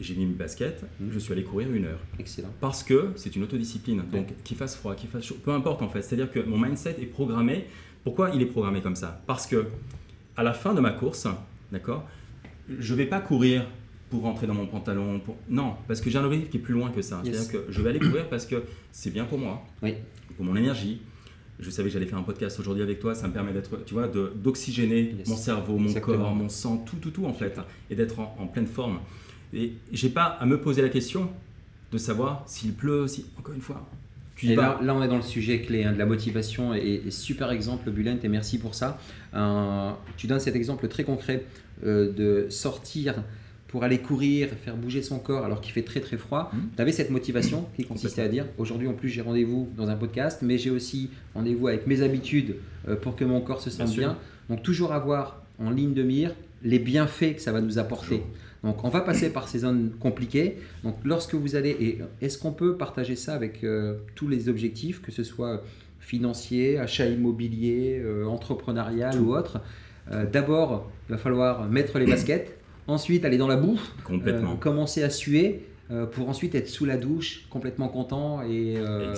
J'ai 0.00 0.14
mis 0.14 0.26
mes 0.26 0.34
baskets, 0.34 0.84
Mhm. 1.00 1.10
je 1.12 1.18
suis 1.18 1.32
allé 1.32 1.44
courir 1.44 1.72
une 1.72 1.84
heure. 1.84 2.00
Excellent. 2.18 2.48
Parce 2.60 2.82
que 2.82 3.10
c'est 3.16 3.34
une 3.36 3.42
autodiscipline. 3.44 4.02
Donc 4.12 4.28
qu'il 4.44 4.56
fasse 4.56 4.76
froid, 4.76 4.94
qu'il 4.94 5.08
fasse 5.10 5.24
chaud, 5.24 5.36
peu 5.44 5.50
importe 5.52 5.82
en 5.82 5.88
fait. 5.88 6.02
C'est-à-dire 6.02 6.30
que 6.30 6.40
mon 6.40 6.58
mindset 6.58 6.96
est 7.00 7.06
programmé. 7.06 7.66
Pourquoi 8.04 8.30
il 8.30 8.40
est 8.42 8.46
programmé 8.46 8.80
comme 8.80 8.96
ça? 8.96 9.22
Parce 9.26 9.46
que 9.46 9.66
à 10.36 10.42
la 10.42 10.52
fin 10.54 10.72
de 10.74 10.80
ma 10.80 10.90
course, 10.90 11.26
d'accord, 11.70 12.08
je 12.78 12.94
vais 12.94 13.06
pas 13.06 13.20
courir 13.20 13.66
pour 14.08 14.22
rentrer 14.22 14.46
dans 14.46 14.54
mon 14.54 14.66
pantalon. 14.66 15.20
Pour... 15.20 15.36
Non, 15.48 15.74
parce 15.86 16.00
que 16.00 16.08
j'ai 16.10 16.18
un 16.18 16.24
objectif 16.24 16.50
qui 16.50 16.56
est 16.56 16.60
plus 16.60 16.74
loin 16.74 16.90
que 16.90 17.02
ça. 17.02 17.20
Yes. 17.24 17.36
C'est-à-dire 17.36 17.52
que 17.66 17.72
je 17.72 17.82
vais 17.82 17.90
aller 17.90 17.98
courir 18.00 18.28
parce 18.28 18.46
que 18.46 18.62
c'est 18.90 19.10
bien 19.12 19.24
pour 19.24 19.38
moi, 19.38 19.62
Oui. 19.82 19.94
pour 20.36 20.44
mon 20.44 20.56
énergie. 20.56 21.00
Je 21.62 21.68
savais 21.68 21.88
que 21.90 21.92
j'allais 21.92 22.06
faire 22.06 22.18
un 22.18 22.22
podcast 22.22 22.58
aujourd'hui 22.58 22.82
avec 22.82 23.00
toi. 23.00 23.14
Ça 23.14 23.28
me 23.28 23.34
permet 23.34 23.52
d'être, 23.52 23.84
tu 23.84 23.92
vois, 23.92 24.08
d'oxygéner 24.08 25.14
Yes. 25.18 25.28
mon 25.28 25.36
cerveau, 25.36 25.76
mon 25.76 25.88
Exactement. 25.88 26.16
corps, 26.16 26.34
mon 26.34 26.48
sang, 26.48 26.78
tout, 26.78 26.96
tout, 26.96 27.10
tout 27.10 27.26
en 27.26 27.34
fait, 27.34 27.60
et 27.90 27.94
d'être 27.94 28.18
en, 28.18 28.34
en 28.38 28.46
pleine 28.46 28.66
forme. 28.66 28.98
Et 29.52 29.72
j'ai 29.92 30.10
pas 30.10 30.24
à 30.24 30.46
me 30.46 30.60
poser 30.60 30.82
la 30.82 30.88
question 30.88 31.30
de 31.92 31.98
savoir 31.98 32.44
s'il 32.46 32.72
pleut, 32.72 33.06
si 33.08 33.26
encore 33.38 33.54
une 33.54 33.60
fois. 33.60 33.86
Et 34.42 34.56
là, 34.56 34.80
là, 34.82 34.94
on 34.94 35.02
est 35.02 35.08
dans 35.08 35.16
le 35.16 35.22
sujet 35.22 35.60
clé 35.60 35.84
hein, 35.84 35.92
de 35.92 35.98
la 35.98 36.06
motivation 36.06 36.74
et, 36.74 37.02
et 37.06 37.10
super 37.10 37.50
exemple, 37.50 37.90
Bulent, 37.90 38.18
et 38.22 38.28
merci 38.28 38.58
pour 38.58 38.74
ça. 38.74 38.98
Euh, 39.34 39.90
tu 40.16 40.26
donnes 40.26 40.40
cet 40.40 40.56
exemple 40.56 40.88
très 40.88 41.04
concret 41.04 41.44
euh, 41.84 42.12
de 42.12 42.46
sortir 42.50 43.22
pour 43.68 43.84
aller 43.84 43.98
courir, 43.98 44.48
faire 44.64 44.76
bouger 44.76 45.02
son 45.02 45.18
corps 45.18 45.44
alors 45.44 45.60
qu'il 45.60 45.72
fait 45.72 45.82
très 45.82 46.00
très 46.00 46.16
froid. 46.16 46.50
Mhm. 46.52 46.60
Tu 46.74 46.82
avais 46.82 46.92
cette 46.92 47.10
motivation 47.10 47.68
qui 47.76 47.84
consistait 47.84 48.22
à 48.22 48.28
dire 48.28 48.46
aujourd'hui 48.58 48.88
en 48.88 48.94
plus 48.94 49.08
j'ai 49.08 49.20
rendez-vous 49.20 49.68
dans 49.76 49.88
un 49.88 49.96
podcast, 49.96 50.40
mais 50.42 50.58
j'ai 50.58 50.70
aussi 50.70 51.10
rendez-vous 51.34 51.68
avec 51.68 51.86
mes 51.86 52.02
habitudes 52.02 52.56
euh, 52.88 52.96
pour 52.96 53.16
que 53.16 53.24
mon 53.24 53.40
corps 53.40 53.60
se 53.60 53.70
sente 53.70 53.94
bien. 53.94 54.18
Donc 54.48 54.62
toujours 54.62 54.92
avoir 54.92 55.42
en 55.58 55.70
ligne 55.70 55.94
de 55.94 56.02
mire 56.02 56.34
les 56.62 56.78
bienfaits 56.78 57.36
que 57.36 57.40
ça 57.40 57.52
va 57.52 57.60
nous 57.60 57.78
apporter. 57.78 58.22
Donc 58.62 58.84
on 58.84 58.88
va 58.90 59.00
passer 59.00 59.30
par 59.30 59.48
ces 59.48 59.60
zones 59.60 59.90
compliquées. 60.00 60.58
Donc 60.84 60.96
lorsque 61.04 61.34
vous 61.34 61.56
allez, 61.56 61.70
et 61.80 61.98
est-ce 62.20 62.36
qu'on 62.38 62.52
peut 62.52 62.76
partager 62.76 63.16
ça 63.16 63.34
avec 63.34 63.64
euh, 63.64 63.94
tous 64.14 64.28
les 64.28 64.48
objectifs, 64.48 65.00
que 65.00 65.10
ce 65.12 65.22
soit 65.24 65.62
financier, 65.98 66.78
achat 66.78 67.06
immobilier, 67.06 68.00
euh, 68.04 68.24
entrepreneurial 68.26 69.16
Tout. 69.16 69.24
ou 69.24 69.34
autre? 69.36 69.60
Euh, 70.12 70.26
D'abord, 70.30 70.90
il 71.08 71.12
va 71.12 71.18
falloir 71.18 71.68
mettre 71.68 71.98
les 71.98 72.06
baskets, 72.06 72.56
ensuite 72.86 73.24
aller 73.24 73.38
dans 73.38 73.46
la 73.48 73.56
boue, 73.56 73.78
Complètement. 74.04 74.52
euh, 74.52 74.56
commencer 74.56 75.02
à 75.02 75.10
suer. 75.10 75.66
euh, 75.92 76.06
pour 76.06 76.28
ensuite 76.28 76.54
être 76.54 76.68
sous 76.68 76.84
la 76.84 76.96
douche, 76.96 77.46
complètement 77.50 77.88
content 77.88 78.42
et, 78.42 78.74
euh, 78.76 79.12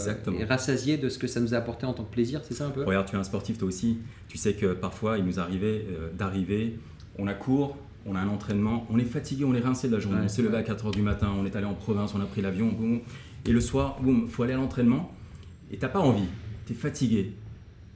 rassasié 0.48 0.96
de 0.96 1.10
ce 1.10 1.18
que 1.18 1.26
ça 1.26 1.38
nous 1.40 1.52
a 1.52 1.58
apporté 1.58 1.84
en 1.84 1.92
tant 1.92 2.02
que 2.02 2.10
plaisir, 2.12 2.40
c'est 2.44 2.54
ça 2.54 2.64
un 2.66 2.70
peu? 2.70 2.82
Regarde, 2.84 3.06
tu 3.08 3.14
es 3.14 3.18
un 3.18 3.24
sportif 3.24 3.58
toi 3.58 3.68
aussi. 3.68 3.98
Tu 4.28 4.38
sais 4.38 4.54
que 4.54 4.72
parfois 4.72 5.18
il 5.18 5.24
nous 5.26 5.38
arrivait 5.38 5.84
euh, 5.90 6.08
d'arriver, 6.16 6.78
on 7.18 7.26
a 7.26 7.34
cours, 7.34 7.76
on 8.06 8.14
a 8.16 8.20
un 8.20 8.28
entraînement, 8.28 8.86
on 8.90 8.98
est 8.98 9.04
fatigué, 9.04 9.44
on 9.44 9.54
est 9.54 9.60
rincé 9.60 9.88
de 9.88 9.94
la 9.94 10.00
journée. 10.00 10.18
Ouais, 10.18 10.24
on 10.24 10.28
s'est 10.28 10.42
levé 10.42 10.56
à 10.56 10.62
4 10.62 10.88
h 10.88 10.92
du 10.92 11.02
matin, 11.02 11.30
on 11.38 11.44
est 11.46 11.54
allé 11.56 11.66
en 11.66 11.74
province, 11.74 12.14
on 12.14 12.20
a 12.20 12.24
pris 12.26 12.40
l'avion, 12.42 12.68
boum. 12.68 13.00
Et 13.46 13.52
le 13.52 13.60
soir, 13.60 13.98
boum, 14.00 14.28
faut 14.28 14.42
aller 14.42 14.52
à 14.54 14.56
l'entraînement. 14.56 15.12
Et 15.70 15.76
t'as 15.78 15.88
pas 15.88 16.00
envie, 16.00 16.24
tu 16.66 16.72
es 16.72 16.76
fatigué. 16.76 17.32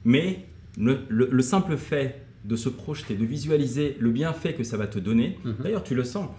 Mais 0.05 0.45
le, 0.77 0.99
le- 1.09 1.29
le 1.31 1.41
simple 1.41 1.77
fait 1.77 2.21
de 2.45 2.55
se 2.55 2.69
projeter, 2.69 3.15
de 3.15 3.25
visualiser 3.25 3.97
le 3.99 4.09
bienfait 4.11 4.53
que 4.53 4.63
ça 4.63 4.77
va 4.77 4.87
te 4.87 4.99
donner, 4.99 5.37
Mhm. 5.43 5.55
d'ailleurs 5.63 5.83
tu 5.83 5.95
le 5.95 6.03
sens. 6.03 6.29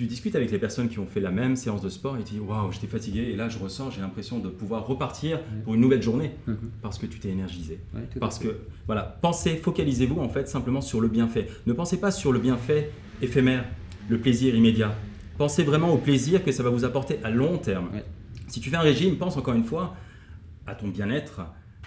Tu 0.00 0.06
discutes 0.06 0.34
avec 0.34 0.50
les 0.50 0.58
personnes 0.58 0.88
qui 0.88 0.98
ont 0.98 1.04
fait 1.06 1.20
la 1.20 1.30
même 1.30 1.56
séance 1.56 1.82
de 1.82 1.90
sport 1.90 2.16
et 2.16 2.22
tu 2.24 2.32
dis 2.32 2.40
waouh, 2.40 2.72
j'étais 2.72 2.86
fatigué 2.86 3.20
et 3.32 3.36
là 3.36 3.50
je 3.50 3.58
ressens, 3.58 3.90
j'ai 3.90 4.00
l'impression 4.00 4.38
de 4.38 4.48
pouvoir 4.48 4.86
repartir 4.86 5.40
pour 5.62 5.74
une 5.74 5.82
nouvelle 5.82 6.00
journée 6.00 6.30
Mhm. 6.46 6.56
parce 6.80 6.96
que 6.96 7.04
tu 7.04 7.18
t'es 7.18 7.28
énergisé. 7.28 7.80
Ouais, 7.94 8.08
Parce 8.18 8.38
que 8.38 8.60
voilà, 8.86 9.18
pensez, 9.20 9.56
focalisez-vous 9.58 10.18
en 10.18 10.30
fait 10.30 10.48
simplement 10.48 10.80
sur 10.80 11.02
le 11.02 11.08
bienfait. 11.08 11.48
Ne 11.66 11.74
pensez 11.74 12.00
pas 12.00 12.10
sur 12.10 12.32
le 12.32 12.38
bienfait 12.38 12.90
éphémère, 13.20 13.66
le 14.08 14.16
plaisir 14.16 14.54
immédiat. 14.54 14.94
Pensez 15.36 15.64
vraiment 15.64 15.92
au 15.92 15.98
plaisir 15.98 16.42
que 16.42 16.50
ça 16.50 16.62
va 16.62 16.70
vous 16.70 16.86
apporter 16.86 17.18
à 17.22 17.28
long 17.30 17.58
terme. 17.58 17.90
Ouais. 17.92 18.02
Si 18.48 18.60
tu 18.62 18.70
fais 18.70 18.76
un 18.76 18.80
régime, 18.80 19.18
pense 19.18 19.36
encore 19.36 19.52
une 19.52 19.64
fois 19.64 19.96
à 20.66 20.74
ton 20.74 20.88
bien-être, 20.88 21.42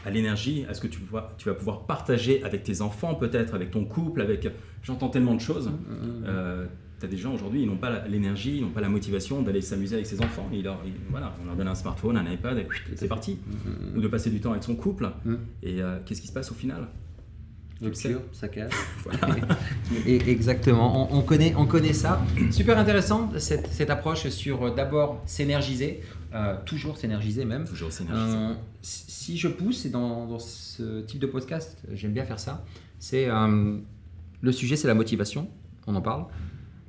à 0.06 0.12
l'énergie, 0.12 0.66
à 0.70 0.76
ce 0.76 0.82
que 0.82 0.88
tu 0.88 1.00
vas, 1.12 1.34
tu 1.40 1.50
vas 1.50 1.56
pouvoir 1.56 1.88
partager 1.88 2.44
avec 2.44 2.62
tes 2.62 2.82
enfants 2.82 3.16
peut-être, 3.16 3.56
avec 3.56 3.72
ton 3.72 3.86
couple, 3.86 4.22
avec... 4.22 4.48
J'entends 4.84 5.10
tellement 5.10 5.34
de 5.34 5.42
choses. 5.42 5.68
Mhm. 5.72 6.68
Tu 7.04 7.08
as 7.08 7.10
des 7.10 7.18
gens 7.22 7.34
aujourd'hui, 7.34 7.62
ils 7.64 7.68
n'ont 7.68 7.76
pas 7.78 8.08
l'énergie, 8.08 8.58
ils 8.58 8.62
n'ont 8.62 8.70
pas 8.70 8.80
la 8.82 8.88
motivation 8.90 9.42
d'aller 9.42 9.62
s'amuser 9.62 9.96
avec 9.96 10.06
ses 10.08 10.22
enfants. 10.22 10.48
Ils 10.54 10.64
leur- 10.64 10.80
ils- 10.86 10.94
voilà, 11.10 11.36
on 11.42 11.46
leur 11.46 11.56
donne 11.56 11.68
un 11.68 11.76
smartphone, 11.76 12.16
un 12.18 12.32
iPad, 12.32 12.58
et 12.60 12.68
c'est 12.96 13.08
parti. 13.08 13.40
Ou 13.96 14.00
de 14.00 14.08
passer 14.08 14.30
du 14.30 14.40
temps 14.40 14.52
avec 14.52 14.64
son 14.64 14.76
couple. 14.76 15.10
Mhm. 15.26 15.40
Et 15.64 15.82
euh, 15.82 15.98
qu'est-ce 16.06 16.22
qui 16.22 16.28
se 16.28 16.34
passe 16.34 16.52
au 16.52 16.56
final? 16.56 16.88
Rupture, 17.82 18.22
saccage. 18.32 18.72
Et 20.06 20.30
exactement, 20.32 21.12
on, 21.14 21.18
on 21.18 21.22
connaît, 21.22 21.54
on 21.58 21.66
connaît 21.66 21.92
ça. 21.92 22.22
Super 22.52 22.78
intéressant 22.78 23.30
cette, 23.38 23.68
cette 23.68 23.90
approche 23.90 24.30
sur 24.30 24.64
euh, 24.68 24.74
d'abord 24.74 25.22
s'énergiser, 25.26 26.00
euh, 26.34 26.56
toujours 26.66 26.98
s'énergiser 26.98 27.44
même. 27.44 27.66
Toujours 27.66 27.92
s'énergiser. 27.92 28.38
Euh, 28.38 28.54
si 28.82 29.38
je 29.38 29.50
pousse, 29.50 29.86
et 29.86 29.90
dans, 29.90 30.28
dans 30.28 30.40
ce 30.40 31.02
type 31.02 31.20
de 31.20 31.28
podcast, 31.28 31.78
j'aime 31.94 32.14
bien 32.14 32.24
faire 32.24 32.40
ça, 32.40 32.64
c'est 33.00 33.28
le 33.28 34.52
sujet, 34.52 34.76
c'est 34.78 34.88
la 34.88 34.94
motivation, 34.94 35.50
on 35.88 35.96
en 35.96 36.02
parle. 36.02 36.26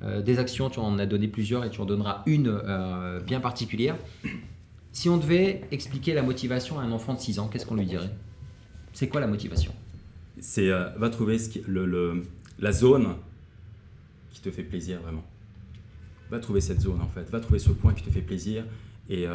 Euh, 0.04 0.22
des 0.22 0.38
actions, 0.38 0.68
tu 0.68 0.80
en 0.80 0.98
as 0.98 1.06
donné 1.06 1.28
plusieurs 1.28 1.64
et 1.64 1.70
tu 1.70 1.80
en 1.80 1.86
donneras 1.86 2.22
une 2.26 2.48
euh, 2.48 3.20
bien 3.20 3.40
particulière. 3.40 3.96
Si 4.92 5.08
on 5.08 5.16
devait 5.16 5.62
expliquer 5.70 6.14
la 6.14 6.22
motivation 6.22 6.78
à 6.78 6.82
un 6.82 6.92
enfant 6.92 7.14
de 7.14 7.20
6 7.20 7.38
ans, 7.38 7.48
qu'est-ce 7.48 7.66
qu'on 7.66 7.76
lui 7.76 7.86
dirait? 7.86 8.10
C'est 8.92 9.08
quoi 9.08 9.20
la 9.20 9.26
motivation? 9.26 9.72
C'est 10.40 10.70
euh, 10.70 10.90
va 10.96 11.10
trouver 11.10 11.38
le, 11.66 12.22
la 12.58 12.72
zone 12.72 13.14
qui 14.32 14.40
te 14.40 14.50
fait 14.50 14.62
plaisir 14.62 15.00
vraiment. 15.00 15.24
Va 16.30 16.38
trouver 16.38 16.60
cette 16.60 16.80
zone 16.80 17.00
en 17.00 17.08
fait. 17.08 17.30
Va 17.30 17.40
trouver 17.40 17.58
ce 17.58 17.70
point 17.70 17.94
qui 17.94 18.02
te 18.02 18.10
fait 18.10 18.22
plaisir 18.22 18.64
et 19.08 19.26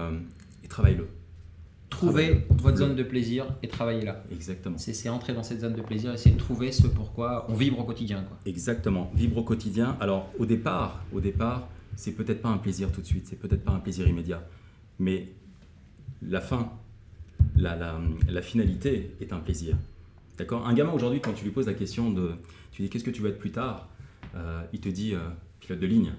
travaille-le. 0.67 1.07
Trouver 1.89 2.45
votre 2.49 2.77
zone 2.77 2.95
de 2.95 3.03
plaisir 3.03 3.45
et 3.63 3.67
travailler 3.67 4.03
là. 4.03 4.23
Exactement. 4.31 4.77
C'est 4.77 4.93
c'est 4.93 5.09
entrer 5.09 5.33
dans 5.33 5.43
cette 5.43 5.61
zone 5.61 5.73
de 5.73 5.81
plaisir, 5.81 6.13
essayer 6.13 6.35
de 6.35 6.39
trouver 6.39 6.71
ce 6.71 6.87
pourquoi 6.87 7.45
on 7.49 7.55
vibre 7.55 7.79
au 7.79 7.83
quotidien. 7.83 8.23
Quoi. 8.23 8.37
Exactement. 8.45 9.11
Vivre 9.15 9.37
au 9.37 9.43
quotidien. 9.43 9.97
Alors 9.99 10.31
au 10.39 10.45
départ, 10.45 11.03
au 11.11 11.19
départ, 11.19 11.67
c'est 11.95 12.13
peut-être 12.13 12.41
pas 12.41 12.49
un 12.49 12.57
plaisir 12.57 12.91
tout 12.91 13.01
de 13.01 13.05
suite. 13.05 13.27
C'est 13.27 13.39
peut-être 13.39 13.63
pas 13.63 13.71
un 13.71 13.79
plaisir 13.79 14.07
immédiat. 14.07 14.47
Mais 14.99 15.27
la 16.21 16.41
fin, 16.41 16.71
la, 17.57 17.75
la, 17.75 17.99
la 18.29 18.41
finalité 18.41 19.15
est 19.19 19.33
un 19.33 19.39
plaisir. 19.39 19.75
D'accord? 20.37 20.65
Un 20.67 20.73
gamin 20.73 20.91
aujourd'hui, 20.91 21.19
quand 21.19 21.33
tu 21.33 21.43
lui 21.43 21.51
poses 21.51 21.67
la 21.67 21.73
question 21.73 22.11
de, 22.11 22.31
tu 22.71 22.81
dis 22.81 22.89
qu'est-ce 22.89 23.03
que 23.03 23.11
tu 23.11 23.21
veux 23.21 23.29
être 23.29 23.39
plus 23.39 23.51
tard, 23.51 23.89
Euh, 24.35 24.61
il 24.73 24.79
te 24.79 24.89
dit 24.89 25.15
euh, 25.15 25.19
pilote 25.59 25.79
de 25.79 25.87
ligne. 25.87 26.11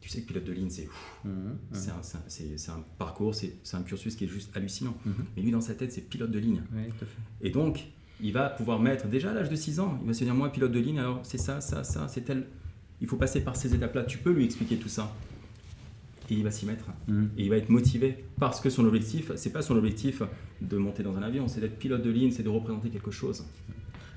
Tu 0.00 0.08
sais 0.08 0.20
que 0.22 0.26
pilote 0.28 0.44
de 0.44 0.52
ligne, 0.52 0.70
c'est 0.70 0.88
un, 1.90 2.02
c'est 2.28 2.70
un- 2.70 2.84
parcours, 2.98 3.34
c'est 3.34 3.52
un 3.74 3.82
cursus 3.82 4.14
qui 4.14 4.24
est 4.24 4.28
juste 4.28 4.56
hallucinant. 4.56 4.96
Mhm. 5.04 5.14
Mais 5.36 5.42
lui, 5.42 5.50
dans 5.50 5.60
sa 5.60 5.74
tête, 5.74 5.92
c'est 5.92 6.02
pilote 6.08 6.30
de 6.30 6.38
ligne. 6.38 6.62
Oui, 6.74 6.82
tout 6.88 7.04
à 7.04 7.06
fait. 7.06 7.46
Et 7.48 7.50
donc, 7.50 7.86
il 8.20 8.32
va 8.32 8.48
pouvoir 8.50 8.78
mettre, 8.78 9.08
déjà 9.08 9.30
à 9.30 9.34
l'âge 9.34 9.48
de 9.50 9.56
6 9.56 9.80
ans, 9.80 9.98
il 10.02 10.06
va 10.06 10.12
se 10.14 10.22
dire, 10.24 10.34
moi, 10.34 10.50
pilote 10.52 10.72
de 10.72 10.78
ligne, 10.78 10.98
alors 11.00 11.20
c'est 11.24 11.38
ça, 11.38 11.60
ça, 11.60 11.82
ça, 11.84 12.06
c'est 12.08 12.22
tel. 12.22 12.46
Il 13.00 13.08
faut 13.08 13.16
passer 13.16 13.40
par 13.42 13.56
ces 13.56 13.74
étapes-là. 13.74 14.04
Tu 14.04 14.18
peux 14.18 14.32
lui 14.32 14.44
expliquer 14.44 14.76
tout 14.76 14.88
ça. 14.88 15.12
Et 16.30 16.34
il 16.34 16.42
va 16.44 16.50
s'y 16.50 16.66
mettre. 16.66 16.86
Mhm. 17.08 17.30
Et 17.38 17.44
il 17.44 17.50
va 17.50 17.56
être 17.56 17.68
motivé 17.68 18.24
parce 18.38 18.60
que 18.60 18.70
son 18.70 18.84
objectif, 18.84 19.32
c'est 19.36 19.52
pas 19.52 19.62
son 19.62 19.76
objectif 19.76 20.22
de 20.60 20.76
monter 20.76 21.02
dans 21.02 21.16
un 21.16 21.22
avion, 21.22 21.46
c'est 21.48 21.60
d'être 21.60 21.78
pilote 21.78 22.02
de 22.02 22.10
ligne, 22.10 22.30
c'est 22.32 22.42
de 22.42 22.48
représenter 22.48 22.88
quelque 22.90 23.10
chose. 23.10 23.44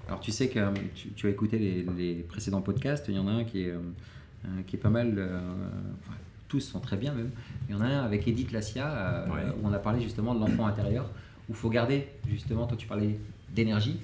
Alors 0.08 0.20
tu 0.20 0.32
sais 0.32 0.50
que 0.50 0.58
euh, 0.58 0.72
tu, 0.96 1.10
tu 1.10 1.28
as 1.28 1.30
écouté 1.30 1.60
les, 1.60 1.84
les 1.84 2.24
précédents 2.24 2.62
podcasts, 2.62 3.06
il 3.10 3.16
y 3.16 3.20
en 3.20 3.28
a 3.28 3.32
un 3.32 3.44
qui 3.44 3.62
est, 3.62 3.70
euh, 3.70 3.80
qui 4.68 4.76
est 4.76 4.80
pas 4.80 4.90
mal, 4.90 5.16
euh, 5.18 5.40
enfin, 6.02 6.14
tous 6.48 6.62
sont 6.62 6.80
très 6.80 6.98
bien 6.98 7.14
même. 7.14 7.32
Il 7.68 7.76
y 7.76 7.78
en 7.78 7.82
a 7.82 7.86
un 7.86 8.04
avec 8.04 8.28
Edith 8.28 8.52
Lassia 8.52 8.88
euh, 8.90 9.28
Ouais. 9.28 9.42
où 9.62 9.68
on 9.68 9.74
a 9.74 9.80
parlé 9.80 10.02
justement 10.02 10.34
de 10.34 10.40
l'enfant 10.40 10.66
intérieur, 10.66 11.06
où 11.48 11.52
il 11.52 11.56
faut 11.56 11.70
garder 11.70 12.08
justement, 12.28 12.66
toi 12.68 12.78
tu 12.78 12.88
parlais 12.88 13.20
d'énergie, 13.54 14.00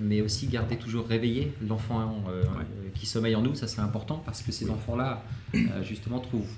mais 0.00 0.20
aussi 0.22 0.46
garder 0.46 0.76
toujours 0.76 1.06
réveillé 1.06 1.52
l'enfant 1.66 2.00
euh, 2.28 2.42
Ouais. 2.42 2.48
euh, 2.60 2.88
qui 2.94 3.06
sommeille 3.06 3.34
en 3.36 3.42
nous, 3.42 3.54
ça 3.54 3.66
c'est 3.68 3.80
important 3.80 4.22
parce 4.24 4.42
que 4.42 4.52
ces 4.52 4.66
Oui. 4.66 4.70
enfants-là 4.72 5.22
euh, 5.54 5.82
justement 5.82 6.20
trouvent, 6.20 6.54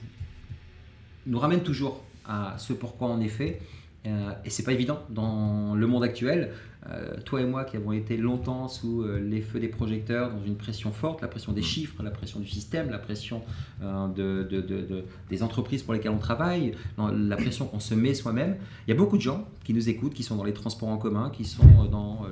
nous 1.27 1.39
ramènent 1.39 1.63
toujours 1.63 2.03
à 2.27 2.55
ce 2.59 2.73
pourquoi 2.73 3.09
on 3.09 3.21
est 3.21 3.29
fait. 3.29 3.61
Euh, 4.07 4.33
et 4.45 4.51
c'est 4.51 4.65
pas 4.65 4.73
évident 4.73 4.99
dans 5.09 5.75
le 5.75 5.87
monde 5.87 6.05
actuel. 6.05 6.53
Euh, 6.91 7.17
toi 7.25 7.41
et 7.41 7.47
moi 7.47 7.65
qui 7.65 7.79
avons 7.79 7.93
été 7.93 8.19
longtemps 8.19 8.69
sous 8.69 9.01
euh, 9.03 9.19
les 9.19 9.41
feux 9.41 9.59
des 9.61 9.69
projecteurs, 9.69 10.31
dans 10.31 10.45
une 10.45 10.57
pression 10.57 10.93
forte, 10.93 11.23
la 11.23 11.29
pression 11.29 11.53
des 11.53 11.63
Mm. 11.63 11.65
chiffres, 11.65 12.03
la 12.03 12.11
pression 12.11 12.39
du 12.39 12.47
système, 12.47 12.91
la 12.91 12.99
pression 12.99 13.41
de, 13.81 14.43
de- 14.43 14.61
de- 14.61 14.83
de- 14.83 15.05
des 15.31 15.43
entreprises 15.43 15.83
pour 15.83 15.95
lesquelles 15.95 16.13
on 16.13 16.19
travaille, 16.19 16.75
la 16.99 17.37
pression 17.37 17.65
qu'on 17.67 17.81
se 17.81 17.95
met 17.95 18.13
soi-même. 18.13 18.57
Il 18.87 18.91
y 18.91 18.93
a 18.93 18.97
beaucoup 18.97 19.17
de 19.17 19.23
gens 19.23 19.49
qui 19.65 19.73
nous 19.73 19.89
écoutent, 19.89 20.13
qui 20.13 20.23
sont 20.23 20.37
dans 20.37 20.45
les 20.45 20.53
transports 20.53 20.91
en 20.91 20.99
commun, 20.99 21.31
qui 21.31 21.47
sont 21.47 21.85
dans 21.91 22.27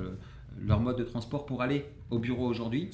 leur 0.63 0.79
mode 0.79 0.97
de 0.99 1.03
transport 1.03 1.47
pour 1.47 1.63
aller 1.63 1.85
au 2.11 2.19
bureau 2.19 2.45
aujourd'hui. 2.47 2.91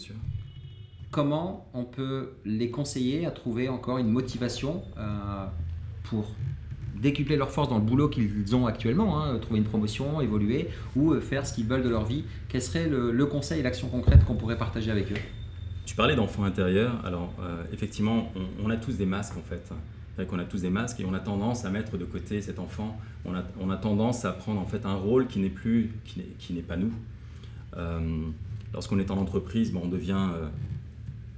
Comment 1.11 1.67
on 1.73 1.83
peut 1.83 2.33
les 2.45 2.69
conseiller 2.71 3.25
à 3.25 3.31
trouver 3.31 3.67
encore 3.67 3.97
une 3.97 4.09
motivation 4.09 4.83
pour 6.03 6.27
décupler 7.01 7.37
leur 7.37 7.51
force 7.51 7.69
dans 7.69 7.77
le 7.77 7.83
boulot 7.83 8.09
qu'ils 8.09 8.55
ont 8.55 8.65
actuellement, 8.65 9.21
hein, 9.21 9.37
trouver 9.39 9.59
une 9.59 9.65
promotion, 9.65 10.21
évoluer 10.21 10.69
ou 10.95 11.13
euh, 11.13 11.21
faire 11.21 11.45
ce 11.45 11.53
qu'ils 11.53 11.65
veulent 11.65 11.83
de 11.83 11.89
leur 11.89 12.05
vie 12.05 12.23
Quel 12.49 12.61
serait 12.61 12.87
le, 12.87 13.25
conseil 13.25 13.59
et 13.59 13.63
l'action 13.63 13.87
concrète 13.87 14.23
qu'on 14.25 14.35
pourrait 14.35 14.57
partager 14.57 14.91
avec 14.91 15.11
eux? 15.11 15.17
Tu 15.85 15.95
parlais 15.95 16.15
d'enfant 16.15 16.43
intérieur. 16.43 16.93
Alors, 17.05 17.33
euh, 17.41 17.63
effectivement, 17.73 18.31
on, 18.35 18.67
on 18.67 18.69
a 18.69 18.77
tous 18.77 18.97
des 18.97 19.05
masques 19.05 19.37
en 19.37 19.43
fait. 19.49 19.71
Qu'on 20.27 20.39
a 20.39 20.43
tous 20.43 20.63
des 20.63 20.69
masques 20.69 20.99
et 20.99 21.05
on 21.05 21.13
a 21.13 21.19
tendance 21.19 21.63
à 21.63 21.69
mettre 21.69 21.97
de 21.97 22.03
côté 22.03 22.41
cet 22.41 22.59
enfant. 22.59 22.99
On 23.23 23.33
a, 23.33 23.43
on 23.61 23.73
tendance 23.77 24.25
à 24.25 24.33
prendre 24.33 24.59
en 24.59 24.65
fait 24.65 24.85
un 24.85 24.95
rôle 24.95 25.27
qui 25.27 25.39
n'est 25.39 25.49
plus, 25.49 25.91
qui 26.03 26.53
n'est, 26.53 26.61
pas 26.61 26.75
nous. 26.75 26.91
Euh, 27.77 28.25
lorsqu'on 28.73 28.99
est 28.99 29.11
en 29.11 29.17
entreprise, 29.17 29.73
on 29.81 29.87
devient 29.87 30.27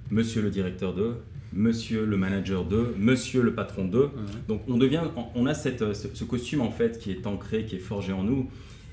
monsieur 0.10 0.41
le 0.41 0.50
directeur 0.50 0.95
de, 0.95 1.13
monsieur 1.54 2.06
le 2.06 2.18
manager 2.18 2.66
de, 2.66 2.94
monsieur 2.98 3.42
le 3.42 3.54
patron 3.54 3.86
de. 3.86 4.10
Donc 4.48 4.62
on 4.68 4.78
devient, 4.78 5.02
on 5.36 5.46
a 5.46 5.54
cette, 5.54 5.94
ce, 5.94 6.08
ce 6.14 6.24
costume 6.24 6.62
en 6.62 6.72
fait 6.72 7.00
qui 7.00 7.12
est 7.12 7.28
ancré, 7.28 7.66
qui 7.66 7.76
est 7.76 7.80
forgé 7.80 8.14
en 8.14 8.24
nous 8.24 8.50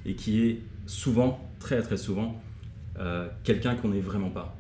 et 0.06 0.14
qui 0.14 0.42
est 0.42 0.60
souvent, 0.86 1.48
très 1.60 1.82
très 1.82 1.96
souvent, 1.96 2.40
euh, 2.98 3.28
quelqu'un 3.44 3.76
qu'on 3.76 3.88
n'est 3.88 4.00
vraiment 4.00 4.30
pas. 4.30 4.56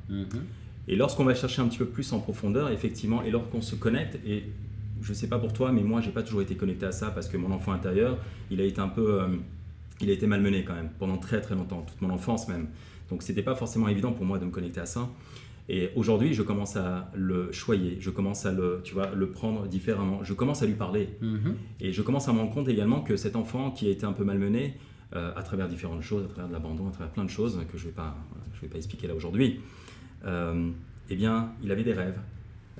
Et 0.86 0.96
lorsqu'on 0.96 1.24
va 1.24 1.34
chercher 1.34 1.60
un 1.60 1.68
petit 1.68 1.78
peu 1.78 1.86
plus 1.86 2.12
en 2.12 2.20
profondeur, 2.20 2.70
effectivement, 2.70 3.22
et 3.22 3.30
lorsqu'on 3.30 3.60
se 3.60 3.74
connecte, 3.74 4.18
et 4.26 4.44
je 5.02 5.10
ne 5.10 5.14
sais 5.14 5.28
pas 5.28 5.38
pour 5.38 5.52
toi, 5.52 5.72
mais 5.72 5.82
moi, 5.82 6.00
j'ai 6.00 6.10
pas 6.10 6.22
toujours 6.22 6.42
été 6.42 6.54
connecté 6.54 6.86
à 6.86 6.92
ça 6.92 7.10
parce 7.10 7.28
que 7.28 7.36
mon 7.36 7.52
enfant 7.52 7.72
intérieur, 7.72 8.18
il 8.50 8.60
a 8.60 8.64
été 8.64 8.80
un 8.80 8.88
peu, 8.88 9.22
euh, 9.22 9.28
il 10.00 10.10
a 10.10 10.12
été 10.12 10.26
malmené 10.26 10.64
quand 10.64 10.74
même 10.74 10.90
pendant 10.98 11.18
très 11.18 11.40
très 11.40 11.54
longtemps, 11.54 11.82
toute 11.82 12.00
mon 12.00 12.10
enfance 12.10 12.48
même. 12.48 12.68
Donc 13.10 13.22
c'était 13.22 13.42
pas 13.42 13.54
forcément 13.54 13.88
évident 13.88 14.12
pour 14.12 14.24
moi 14.24 14.38
de 14.38 14.44
me 14.44 14.50
connecter 14.50 14.80
à 14.80 14.86
ça. 14.86 15.08
Et 15.70 15.90
aujourd'hui, 15.96 16.32
je 16.32 16.42
commence 16.42 16.76
à 16.76 17.10
le 17.14 17.52
choyer, 17.52 17.98
je 18.00 18.08
commence 18.10 18.46
à 18.46 18.52
le, 18.52 18.80
tu 18.84 18.94
vois, 18.94 19.10
le 19.14 19.30
prendre 19.30 19.66
différemment. 19.66 20.24
Je 20.24 20.32
commence 20.32 20.62
à 20.62 20.66
lui 20.66 20.74
parler. 20.74 21.10
Mhm. 21.20 21.56
Et 21.80 21.92
je 21.92 22.00
commence 22.02 22.26
à 22.28 22.32
me 22.32 22.38
rendre 22.38 22.52
compte 22.54 22.68
également 22.68 23.02
que 23.02 23.16
cet 23.16 23.36
enfant 23.36 23.70
qui 23.70 23.86
a 23.86 23.90
été 23.90 24.06
un 24.06 24.12
peu 24.14 24.24
malmené, 24.24 24.74
euh, 25.14 25.30
à 25.36 25.42
travers 25.42 25.68
différentes 25.68 26.02
choses, 26.02 26.24
à 26.24 26.28
travers 26.28 26.48
de 26.48 26.52
l'abandon, 26.54 26.88
à 26.88 26.90
travers 26.90 27.12
plein 27.12 27.24
de 27.24 27.30
choses 27.30 27.58
que 27.70 27.76
je 27.76 27.84
ne 27.84 27.88
vais, 27.90 27.94
pas- 27.94 28.16
je 28.54 28.60
vais 28.62 28.68
pas 28.68 28.76
expliquer 28.78 29.06
là 29.08 29.14
aujourd'hui, 29.14 29.60
euh, 30.24 30.70
eh 31.10 31.16
bien, 31.16 31.50
il 31.62 31.70
avait 31.70 31.84
des 31.84 31.92
rêves, 31.94 32.18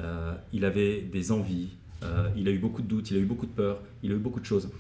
euh, 0.01 0.35
il 0.53 0.65
avait 0.65 1.01
des 1.03 1.31
envies, 1.33 1.69
il 2.37 2.47
a 2.49 2.51
eu 2.51 2.59
beaucoup 2.59 2.81
de 2.83 2.87
doutes, 2.87 3.11
il 3.11 3.17
a 3.17 3.21
eu 3.21 3.25
beaucoup 3.25 3.47
de 3.47 3.51
peurs, 3.53 3.81
il 4.03 4.13
a 4.13 4.15
eu 4.15 4.19
beaucoup 4.19 4.41
de 4.41 4.45
choses. 4.45 4.71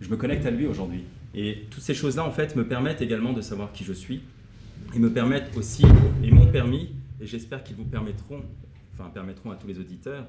Je 0.00 0.08
me 0.08 0.16
connecte 0.16 0.44
à 0.46 0.50
lui 0.50 0.66
aujourd'hui. 0.66 1.02
Et 1.34 1.64
toutes 1.70 1.82
ces 1.82 1.94
choses-là, 1.94 2.24
en 2.24 2.30
fait, 2.30 2.56
me 2.56 2.64
permettent 2.66 3.00
également 3.02 3.32
de 3.32 3.40
savoir 3.40 3.72
qui 3.72 3.84
je 3.84 3.92
suis 3.92 4.20
et 4.94 4.98
me 4.98 5.10
permettent 5.10 5.50
aussi, 5.56 5.84
et 6.22 6.30
m'ont 6.30 6.46
permis, 6.46 6.90
et 7.22 7.26
j'espère 7.26 7.62
qu'ils 7.62 7.76
vous 7.76 7.84
permettront, 7.84 8.40
enfin 8.94 9.08
permettront 9.10 9.50
à 9.50 9.56
tous 9.56 9.66
les 9.68 9.78
auditeurs, 9.78 10.26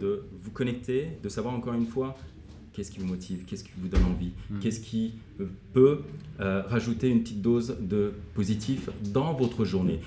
de 0.00 0.24
vous 0.40 0.50
connecter, 0.50 1.08
de 1.22 1.28
savoir 1.28 1.54
encore 1.54 1.74
une 1.74 1.86
fois 1.86 2.16
qu'est-ce 2.72 2.90
qui 2.90 2.98
vous 3.00 3.06
motive, 3.06 3.44
qu'est-ce 3.46 3.64
qui 3.64 3.70
vous 3.78 3.88
donne 3.88 4.04
envie, 4.04 4.32
Mhm. 4.50 4.60
qu'est-ce 4.60 4.80
qui 4.80 5.14
euh, 5.40 5.46
peut 5.72 6.00
euh, 6.40 6.62
rajouter 6.66 7.08
une 7.08 7.20
petite 7.22 7.40
dose 7.42 7.76
de 7.80 8.12
positif 8.34 8.90
dans 9.12 9.32
votre 9.34 9.64
journée. 9.64 10.00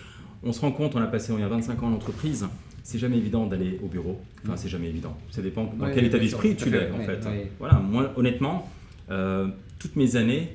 On 0.43 0.53
se 0.53 0.61
rend 0.61 0.71
compte, 0.71 0.95
on 0.95 1.01
a 1.01 1.07
passé 1.07 1.33
il 1.33 1.39
y 1.39 1.43
a 1.43 1.47
25 1.47 1.83
ans 1.83 1.87
en 1.87 1.93
entreprise, 1.93 2.47
c'est 2.83 2.99
jamais 2.99 3.17
évident 3.17 3.45
d'aller 3.47 3.79
au 3.83 3.87
bureau. 3.87 4.21
Enfin, 4.43 4.53
Mhm. 4.53 4.57
c'est 4.57 4.69
jamais 4.69 4.87
évident. 4.87 5.17
Ça 5.31 5.41
dépend 5.41 5.65
dans 5.77 5.85
Ouais, 5.87 5.91
quel 5.93 6.05
état 6.05 6.19
d'esprit 6.19 6.55
tu 6.55 6.69
l'es, 6.69 6.89
en 6.91 6.99
ouais, 6.99 7.05
fait. 7.05 7.25
ouais. 7.27 7.51
Voilà, 7.59 7.79
moi, 7.79 8.13
honnêtement, 8.15 8.69
euh, 9.09 9.47
toutes 9.79 9.95
mes 9.95 10.15
années, 10.15 10.49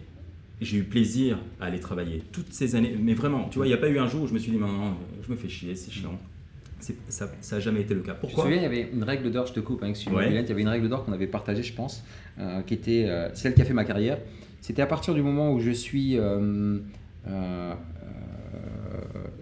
j'ai 0.60 0.78
eu 0.78 0.84
plaisir 0.84 1.38
à 1.60 1.66
aller 1.66 1.80
travailler. 1.80 2.22
Toutes 2.32 2.52
ces 2.52 2.76
années, 2.76 2.96
mais 3.00 3.14
vraiment, 3.14 3.48
tu 3.48 3.58
vois, 3.58 3.66
il 3.66 3.70
n'y 3.70 3.74
a 3.74 3.78
pas 3.78 3.88
eu 3.88 3.98
un 3.98 4.08
jour 4.08 4.22
où 4.22 4.26
je 4.26 4.34
me 4.34 4.38
suis 4.38 4.52
dit, 4.52 4.58
non, 4.58 4.68
non, 4.68 4.94
je 5.22 5.30
me 5.30 5.36
fais 5.36 5.48
chier, 5.48 5.74
c'est 5.74 5.90
chiant. 5.90 6.18
ça 7.08 7.28
n'a 7.52 7.60
jamais 7.60 7.80
été 7.80 7.94
le 7.94 8.00
cas. 8.00 8.14
Pourquoi 8.14 8.44
Je 8.44 8.50
me 8.50 8.54
souviens, 8.54 8.70
il 8.70 8.76
y 8.76 8.80
avait 8.80 8.90
une 8.92 9.02
règle 9.02 9.30
d'or, 9.30 9.46
je 9.46 9.52
te 9.52 9.60
coupe, 9.60 9.82
hein, 9.82 9.88
excuse-moi, 9.88 10.26
il 10.26 10.34
y 10.34 10.38
avait 10.38 10.62
une 10.62 10.68
règle 10.68 10.88
d'or 10.88 11.04
qu'on 11.04 11.12
avait 11.12 11.26
partagée, 11.26 11.62
je 11.62 11.74
pense, 11.74 12.04
euh, 12.38 12.62
qui 12.62 12.74
était 12.74 13.06
euh, 13.06 13.28
celle 13.34 13.54
qui 13.54 13.62
a 13.62 13.64
fait 13.64 13.74
ma 13.74 13.84
carrière. 13.84 14.18
C'était 14.60 14.82
à 14.82 14.86
partir 14.86 15.14
du 15.14 15.22
moment 15.22 15.52
où 15.52 15.60
je 15.60 15.70
suis 15.70 16.16
euh, 16.16 16.78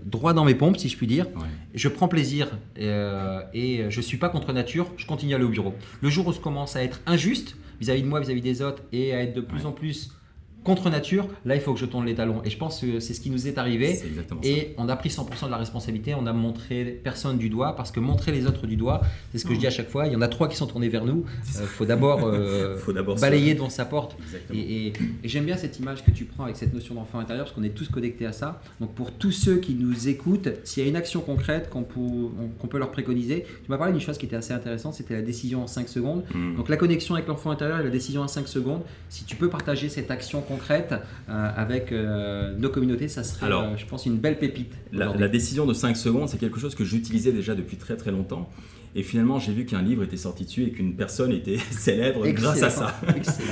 droit 0.04 0.32
dans 0.32 0.44
mes 0.44 0.54
pompes, 0.54 0.78
si 0.78 0.88
je 0.88 0.96
puis 0.96 1.06
dire. 1.06 1.26
Je 1.74 1.88
prends 1.88 2.08
plaisir 2.08 2.58
et 2.76 3.84
je 3.88 3.96
ne 3.96 4.02
suis 4.02 4.16
pas 4.16 4.28
contre 4.28 4.52
nature, 4.52 4.90
je 4.96 5.06
continue 5.06 5.34
à 5.34 5.36
aller 5.36 5.44
au 5.44 5.50
bureau. 5.50 5.74
Le 6.00 6.10
jour 6.10 6.26
où 6.26 6.32
je 6.32 6.40
commence 6.40 6.74
à 6.74 6.82
être 6.82 7.00
injuste 7.06 7.56
vis-à-vis 7.80 8.02
de 8.02 8.08
moi, 8.08 8.20
vis-à-vis 8.20 8.40
des 8.40 8.62
autres 8.62 8.82
et 8.92 9.14
à 9.14 9.22
être 9.22 9.34
de 9.34 9.40
plus 9.40 9.64
en 9.64 9.72
plus 9.72 10.10
contre 10.64 10.90
nature, 10.90 11.26
là 11.44 11.54
il 11.54 11.60
faut 11.60 11.74
que 11.74 11.80
je 11.80 11.86
tourne 11.86 12.06
les 12.06 12.14
talons. 12.14 12.42
Et 12.44 12.50
je 12.50 12.56
pense 12.56 12.80
que 12.80 13.00
c'est 13.00 13.14
ce 13.14 13.20
qui 13.20 13.30
nous 13.30 13.48
est 13.48 13.58
arrivé. 13.58 14.00
et 14.42 14.74
on 14.78 14.88
a 14.88 14.96
pris 14.96 15.08
100% 15.08 15.46
de 15.46 15.50
la 15.50 15.56
responsabilité, 15.56 16.14
on 16.14 16.26
a 16.26 16.32
montré 16.32 17.00
personne 17.02 17.38
du 17.38 17.48
doigt, 17.48 17.74
parce 17.76 17.90
que 17.90 18.00
montrer 18.00 18.32
les 18.32 18.46
autres 18.46 18.66
du 18.66 18.76
doigt, 18.76 19.02
c'est 19.32 19.38
ce 19.38 19.44
que 19.44 19.54
je 19.54 19.58
dis 19.58 19.66
à 19.66 19.70
chaque 19.70 19.90
fois, 19.90 20.06
il 20.06 20.12
y 20.12 20.16
en 20.16 20.22
a 20.22 20.28
trois 20.28 20.48
qui 20.48 20.56
sont 20.56 20.66
tournés 20.66 20.88
vers 20.88 21.04
nous, 21.04 21.24
il 21.54 21.60
euh, 21.60 21.66
faut 21.66 21.84
d'abord 21.84 22.24
euh, 22.24 22.78
balayer 23.20 23.54
devant 23.54 23.70
sa 23.70 23.84
porte. 23.84 24.16
Et, 24.54 24.92
j'aime 25.24 25.44
bien 25.44 25.56
cette 25.56 25.78
image 25.78 26.04
que 26.04 26.10
tu 26.10 26.24
prends 26.24 26.44
avec 26.44 26.56
cette 26.56 26.74
notion 26.74 26.94
d'enfant 26.94 27.18
intérieur, 27.18 27.46
parce 27.46 27.56
qu'on 27.56 27.64
est 27.64 27.70
tous 27.70 27.88
connectés 27.88 28.26
à 28.26 28.32
ça. 28.32 28.60
Donc 28.80 28.94
pour 28.94 29.12
tous 29.12 29.32
ceux 29.32 29.56
qui 29.56 29.74
nous 29.74 30.08
écoutent, 30.08 30.48
s'il 30.64 30.82
y 30.82 30.86
a 30.86 30.88
une 30.88 30.96
action 30.96 31.20
concrète 31.20 31.70
qu'on 31.70 31.82
peut, 31.82 32.68
peut, 32.68 32.78
leur 32.78 32.90
préconiser, 32.90 33.44
tu 33.64 33.70
m'as 33.70 33.78
parlé 33.78 33.92
d'une 33.92 34.02
chose 34.02 34.18
qui 34.18 34.26
était 34.26 34.36
assez 34.36 34.52
intéressante, 34.52 34.94
c'était 34.94 35.14
la 35.14 35.22
décision 35.22 35.62
en 35.62 35.66
5 35.66 35.88
secondes. 35.88 36.24
Hmm. 36.34 36.56
Donc 36.56 36.68
la 36.68 36.76
connexion 36.76 37.14
avec 37.14 37.26
l'enfant 37.28 37.50
intérieur 37.50 37.80
et 37.80 37.84
la 37.84 37.90
décision 37.90 38.22
en 38.22 38.28
5 38.28 38.46
secondes, 38.48 38.82
si 39.08 39.24
tu 39.24 39.36
peux 39.36 39.48
partager 39.48 39.88
cette 39.88 40.10
action 40.10 40.40
concrète 40.40 40.51
euh, 40.60 41.50
avec 41.56 41.92
euh, 41.92 42.54
nos 42.56 42.68
communautés, 42.68 43.08
ça 43.08 43.24
serait, 43.24 43.50
euh, 43.50 43.76
je 43.76 43.86
pense, 43.86 44.06
une 44.06 44.18
belle 44.18 44.38
pépite. 44.38 44.72
La, 44.92 45.28
décision 45.28 45.66
de 45.66 45.74
5 45.74 45.96
secondes, 45.96 46.28
c'est 46.28 46.38
quelque 46.38 46.60
chose 46.60 46.74
que 46.74 46.84
j'utilisais 46.84 47.32
déjà 47.32 47.54
depuis 47.54 47.76
très 47.76 47.96
très 47.96 48.10
longtemps. 48.10 48.48
Et 48.94 49.02
finalement, 49.02 49.38
j'ai 49.38 49.52
vu 49.52 49.64
qu'un 49.64 49.80
livre 49.80 50.02
était 50.02 50.18
sorti 50.18 50.44
dessus 50.44 50.64
et 50.64 50.70
qu'une 50.70 50.94
personne 50.94 51.32
était 51.32 51.56
célèbre 51.70 52.26
grâce 52.28 52.62
à 52.62 52.68
ça. 52.68 53.00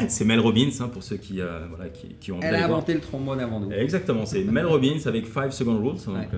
c'est 0.08 0.26
Mel 0.26 0.40
Robbins, 0.40 0.68
hein, 0.80 0.88
pour 0.88 1.02
ceux 1.02 1.16
qui, 1.16 1.40
voilà, 1.68 1.88
qui, 2.20 2.30
ont. 2.30 2.40
Elle 2.42 2.56
a 2.56 2.64
inventé 2.66 2.92
le 2.92 3.00
trombone 3.00 3.40
avant 3.40 3.60
nous. 3.60 3.72
Exactement, 3.72 4.26
c'est 4.26 4.44
Mel 4.44 4.66
Robbins 4.66 4.98
avec 5.06 5.26
5 5.26 5.52
second 5.52 5.78
rules, 5.78 5.96
donc 6.06 6.28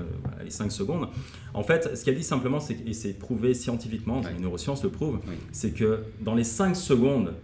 les 0.44 0.50
5 0.50 0.70
secondes. 0.70 1.08
En 1.52 1.64
fait, 1.64 1.96
ce 1.96 2.04
qu'elle 2.04 2.16
dit 2.16 2.22
simplement, 2.22 2.58
et 2.86 2.92
c'est 2.92 3.18
prouvé 3.18 3.54
scientifiquement, 3.54 4.20
les 4.20 4.40
neurosciences 4.40 4.84
le 4.84 4.90
prouvent, 4.90 5.18
c'est 5.50 5.72
que 5.72 6.04
dans 6.20 6.34
les 6.34 6.44
5 6.44 6.76
secondes 6.76 7.34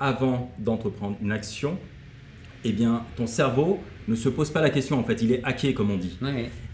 avant 0.00 0.50
d'entreprendre 0.58 1.16
une 1.22 1.30
action, 1.30 1.78
eh 2.64 2.72
bien, 2.72 3.04
ton 3.16 3.26
cerveau 3.26 3.80
ne 4.08 4.14
se 4.14 4.28
pose 4.28 4.50
pas 4.50 4.60
la 4.60 4.70
question, 4.70 4.98
en 4.98 5.04
fait, 5.04 5.22
il 5.22 5.32
est 5.32 5.42
hacké, 5.44 5.74
comme 5.74 5.90
on 5.90 5.96
dit. 5.96 6.18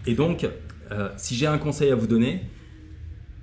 Et 0.05 0.13
donc, 0.13 0.47
euh, 0.91 1.09
si 1.17 1.35
j'ai 1.35 1.47
un 1.47 1.57
conseil 1.57 1.91
à 1.91 1.95
vous 1.95 2.07
donner, 2.07 2.41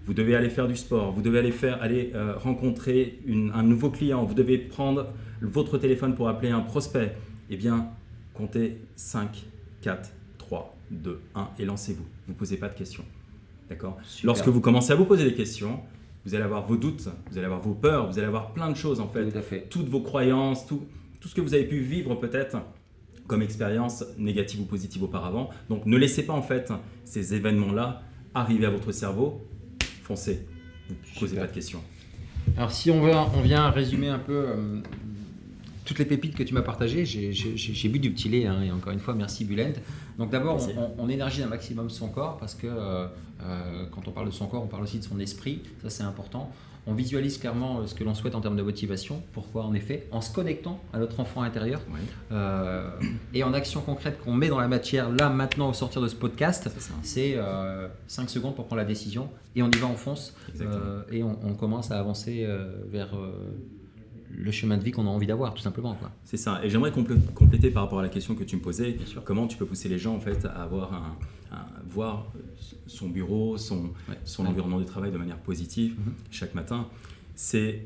vous 0.07 0.15
devez 0.15 0.35
aller 0.35 0.51
faire 0.51 0.69
du 0.69 0.77
sport, 0.77 1.13
vous 1.13 1.23
devez 1.23 1.39
aller, 1.39 1.53
faire, 1.53 1.83
aller 1.83 2.11
euh, 2.15 2.35
rencontrer 2.37 3.21
un 3.55 3.63
nouveau 3.63 3.91
client, 3.91 4.25
vous 4.25 4.35
devez 4.35 4.59
prendre 4.59 5.09
votre 5.41 5.79
téléphone 5.79 6.15
pour 6.15 6.29
appeler 6.29 6.51
un 6.51 6.61
prospect, 6.61 7.17
eh 7.51 7.57
bien, 7.57 7.89
comptez 8.35 8.79
5, 8.97 9.45
4, 9.81 10.11
3, 10.39 10.77
2, 10.91 11.21
1 11.35 11.49
et 11.59 11.65
lancez-vous. 11.65 12.05
Vous 12.27 12.33
ne 12.33 12.39
posez 12.39 12.57
pas 12.57 12.69
de 12.69 12.75
questions. 12.75 13.05
D'accord? 13.69 13.97
Lorsque 14.23 14.49
vous 14.49 14.61
commencez 14.61 14.93
à 14.93 14.95
vous 14.95 15.07
poser 15.07 15.25
des 15.25 15.35
questions, 15.35 15.81
vous 16.27 16.35
allez 16.35 16.45
avoir 16.45 16.67
vos 16.67 16.77
doutes, 16.77 17.09
vous 17.31 17.39
allez 17.39 17.47
avoir 17.47 17.61
vos 17.61 17.75
peurs, 17.75 18.11
vous 18.11 18.19
allez 18.19 18.27
avoir 18.27 18.53
plein 18.53 18.71
de 18.71 18.77
choses 18.77 19.01
en 19.01 19.09
fait. 19.09 19.31
Tout 19.31 19.39
à 19.39 19.43
fait. 19.43 19.67
Toutes 19.71 19.89
vos 19.89 20.01
croyances, 20.01 20.67
tout, 20.67 20.83
tout 21.25 21.31
ce 21.31 21.35
que 21.35 21.41
vous 21.41 21.55
avez 21.55 21.65
pu 21.65 21.79
vivre 21.79 22.15
peut-être 22.17 22.59
comme 23.27 23.41
expérience 23.41 24.05
négative 24.19 24.61
ou 24.61 24.65
positive 24.67 25.05
auparavant. 25.05 25.49
Donc 25.71 25.87
ne 25.87 25.97
laissez 25.97 26.27
pas 26.27 26.35
en 26.35 26.43
fait 26.43 26.71
ces 27.07 27.33
événements-là 27.33 28.03
arriver 28.35 28.67
à 28.67 28.71
votre 28.71 28.93
cerveau. 28.93 29.41
Foncez. 30.03 30.47
Vous 30.87 30.95
ne 31.15 31.21
posez 31.21 31.37
pas 31.39 31.47
de 31.47 31.55
questions. 31.55 31.81
Alors 32.59 32.73
si 32.73 32.91
on, 32.91 33.01
veut, 33.01 33.15
on 33.15 33.41
vient 33.41 33.71
résumer 33.71 34.09
un 34.09 34.19
peu 34.19 34.35
euh, 34.35 34.81
toutes 35.87 35.99
les 35.99 36.05
pépites 36.05 36.35
que 36.35 36.43
tu 36.43 36.53
m'as 36.53 36.61
partagées, 36.61 37.07
j'ai 37.07 37.89
bu 37.89 37.99
du 38.01 38.11
petit 38.13 38.29
lait, 38.29 38.45
hein, 38.45 38.61
et 38.63 38.71
encore 38.71 38.93
une 38.93 39.01
fois, 39.01 39.15
merci 39.15 39.47
Bulent. 39.47 39.73
Donc 40.19 40.29
d'abord, 40.29 40.61
on, 40.99 41.09
énergise 41.09 41.43
un 41.43 41.49
maximum 41.49 41.89
son 41.89 42.11
corps, 42.11 42.37
parce 42.37 42.55
que 42.55 42.67
euh, 42.67 43.07
euh, 43.47 43.87
quand 43.91 44.09
on 44.09 44.11
parle 44.11 44.27
de 44.27 44.33
son 44.33 44.47
corps, 44.47 44.63
on 44.63 44.67
parle 44.67 44.83
aussi 44.83 44.99
de 44.99 45.05
son 45.05 45.19
esprit, 45.21 45.63
ça 45.83 45.91
c'est 45.91 46.03
important. 46.03 46.51
On 46.87 46.93
visualise 46.93 47.39
clairement 47.39 47.79
euh, 47.79 47.87
ce 47.87 47.95
que 47.95 48.05
l'on 48.05 48.15
souhaite 48.15 48.35
en 48.35 48.43
termes 48.43 48.57
de 48.57 48.63
motivation. 48.63 49.23
Pourquoi 49.33 49.65
En 49.65 49.73
effet, 49.73 50.07
en 50.11 50.21
se 50.21 50.33
connectant 50.33 50.81
à 50.93 50.99
notre 50.99 51.21
enfant 51.21 51.43
intérieur. 51.43 51.81
Et 53.33 53.43
en 53.43 53.55
action 53.55 53.81
concrète 53.81 54.21
qu'on 54.21 54.35
met 54.35 54.49
dans 54.49 54.61
la 54.61 54.69
matière, 54.69 55.11
là, 55.11 55.31
maintenant, 55.31 55.71
au 55.71 55.73
sortir 55.73 56.03
de 56.03 56.09
ce 56.09 56.15
podcast, 56.15 56.71
c'est 57.03 57.39
5 58.07 58.29
secondes 58.29 58.55
pour 58.55 58.67
prendre 58.67 58.83
la 58.83 58.87
décision. 58.87 59.31
Et 59.57 59.63
on 59.63 59.71
y 59.71 59.77
va, 59.77 59.87
on 59.87 59.97
fonce. 59.97 60.35
Et 61.11 61.23
on, 61.23 61.39
on, 61.43 61.55
commence 61.55 61.91
à 61.91 61.99
avancer 61.99 62.47
vers 62.91 63.17
le 64.37 64.51
chemin 64.51 64.77
de 64.77 64.83
vie 64.83 64.91
qu'on 64.91 65.07
a 65.07 65.11
envie 65.11 65.27
d'avoir, 65.27 65.55
tout 65.55 65.63
simplement. 65.63 65.97
C'est 66.25 66.37
ça. 66.37 66.61
Et 66.65 66.71
j'aimerais 66.71 66.93
compléter 66.93 67.71
par 67.71 67.85
rapport 67.85 68.01
à 68.01 68.03
la 68.03 68.09
question 68.09 68.35
que 68.35 68.45
tu 68.45 68.57
me 68.57 68.61
posais. 68.61 68.97
Comment 69.25 69.47
tu 69.47 69.57
peux 69.57 69.67
pousser 69.67 69.89
les 69.89 69.99
gens 69.99 70.15
en 70.15 70.21
fait 70.21 70.45
à 70.45 70.63
avoir 70.63 70.93
un, 70.93 71.17
voir 71.87 72.27
son 72.87 73.09
bureau, 73.09 73.57
son, 73.57 73.91
son 74.25 74.47
environnement 74.47 74.81
de 74.81 74.85
travail 74.85 75.13
de 75.13 75.19
manière 75.19 75.39
positive 75.39 75.93
mm-hmm. 75.93 76.13
chaque 76.31 76.55
matin? 76.55 76.89
C'est 77.35 77.85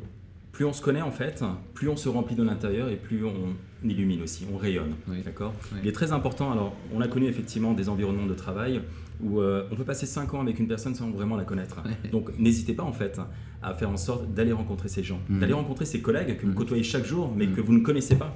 plus 0.52 0.64
on 0.64 0.72
se 0.72 0.82
connaît 0.82 1.02
en 1.02 1.12
fait, 1.12 1.44
plus 1.74 1.88
on 1.88 1.96
se 1.96 2.08
remplit 2.08 2.34
de 2.34 2.42
l'intérieur 2.42 2.88
et 2.88 2.96
plus 2.96 3.24
on 3.24 3.54
illumine 3.86 4.22
aussi, 4.22 4.44
on 4.52 4.56
rayonne. 4.56 4.94
D'accord? 5.24 5.54
Il 5.82 5.88
est 5.88 5.92
très 5.92 6.12
important. 6.12 6.50
Alors, 6.50 6.74
on 6.92 7.00
a 7.00 7.06
connu 7.06 7.26
effectivement 7.26 7.74
des 7.74 7.88
environnements 7.88 8.26
de 8.26 8.34
travail 8.34 8.80
où 9.22 9.40
euh, 9.40 9.64
on 9.70 9.76
peut 9.76 9.84
passer 9.84 10.06
5 10.06 10.34
ans 10.34 10.40
avec 10.40 10.58
une 10.58 10.68
personne 10.68 10.94
sans 10.94 11.10
vraiment 11.10 11.36
la 11.36 11.44
connaître. 11.44 11.82
Donc 12.12 12.30
n'hésitez 12.38 12.74
pas 12.74 12.84
en 12.84 12.92
fait 12.92 13.20
à 13.62 13.74
faire 13.74 13.90
en 13.90 13.96
sorte 13.96 14.32
d'aller 14.32 14.52
rencontrer 14.52 14.88
ces 14.88 15.02
gens, 15.02 15.20
mm. 15.28 15.40
d'aller 15.40 15.52
rencontrer 15.52 15.84
ces 15.84 16.00
collègues 16.00 16.36
que 16.36 16.46
vous 16.46 16.52
mm. 16.52 16.56
côtoyez 16.56 16.82
chaque 16.84 17.04
jour 17.04 17.32
mais 17.36 17.46
mm. 17.46 17.54
que 17.54 17.60
vous 17.60 17.72
ne 17.72 17.80
connaissez 17.80 18.16
pas. 18.16 18.34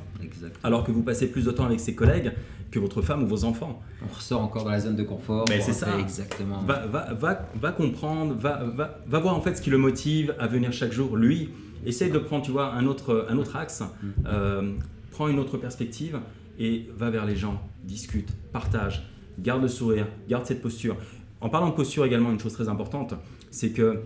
Alors 0.65 0.85
que 0.85 0.91
vous 0.91 1.03
passez 1.03 1.31
plus 1.31 1.45
de 1.45 1.51
temps 1.51 1.65
avec 1.65 1.81
ces 1.81 1.95
collègues 1.95 2.33
que 2.71 2.79
votre 2.79 3.03
femme 3.03 3.23
ou 3.23 3.27
vos 3.27 3.45
enfants. 3.45 3.81
On 4.03 4.13
ressort 4.13 4.41
encore 4.41 4.65
dans 4.65 4.71
la 4.71 4.81
zone 4.81 4.97
de 4.97 5.03
confort. 5.03 5.45
Mais 5.49 5.61
c'est 5.61 5.75
ça. 5.75 5.99
Exactement. 5.99 6.63
Va, 6.63 6.87
va, 6.87 7.13
va, 7.13 7.49
va 7.55 7.73
comprendre, 7.73 8.35
va, 8.35 8.65
va, 8.65 8.99
va, 9.07 9.19
voir 9.21 9.37
en 9.37 9.43
fait 9.43 9.57
ce 9.57 9.63
qui 9.63 9.69
le 9.69 9.79
motive 9.79 10.35
à 10.39 10.47
venir 10.47 10.73
chaque 10.73 10.93
jour. 10.93 11.17
Lui, 11.17 11.51
essaye 11.85 12.11
de 12.11 12.19
prendre 12.19 12.45
tu 12.45 12.51
vois, 12.51 12.73
un, 12.73 12.87
autre, 12.87 13.27
un 13.29 13.37
autre 13.37 13.57
axe, 13.57 13.83
euh, 14.27 14.73
prends 15.11 15.29
une 15.29 15.39
autre 15.39 15.59
perspective 15.59 16.19
et 16.59 16.89
va 16.97 17.11
vers 17.11 17.27
les 17.27 17.37
gens, 17.37 17.63
discute, 17.85 18.31
partage 18.53 19.12
garde 19.39 19.63
le 19.63 19.69
sourire, 19.69 20.07
garde 20.29 20.47
cette 20.47 20.63
posture. 20.63 20.97
En 21.41 21.49
parlant 21.49 21.71
de 21.71 21.75
posture 21.75 22.05
également, 22.05 22.31
une 22.31 22.41
chose 22.41 22.53
très 22.53 22.69
importante, 22.69 23.15
c'est 23.51 23.71
que 23.71 24.03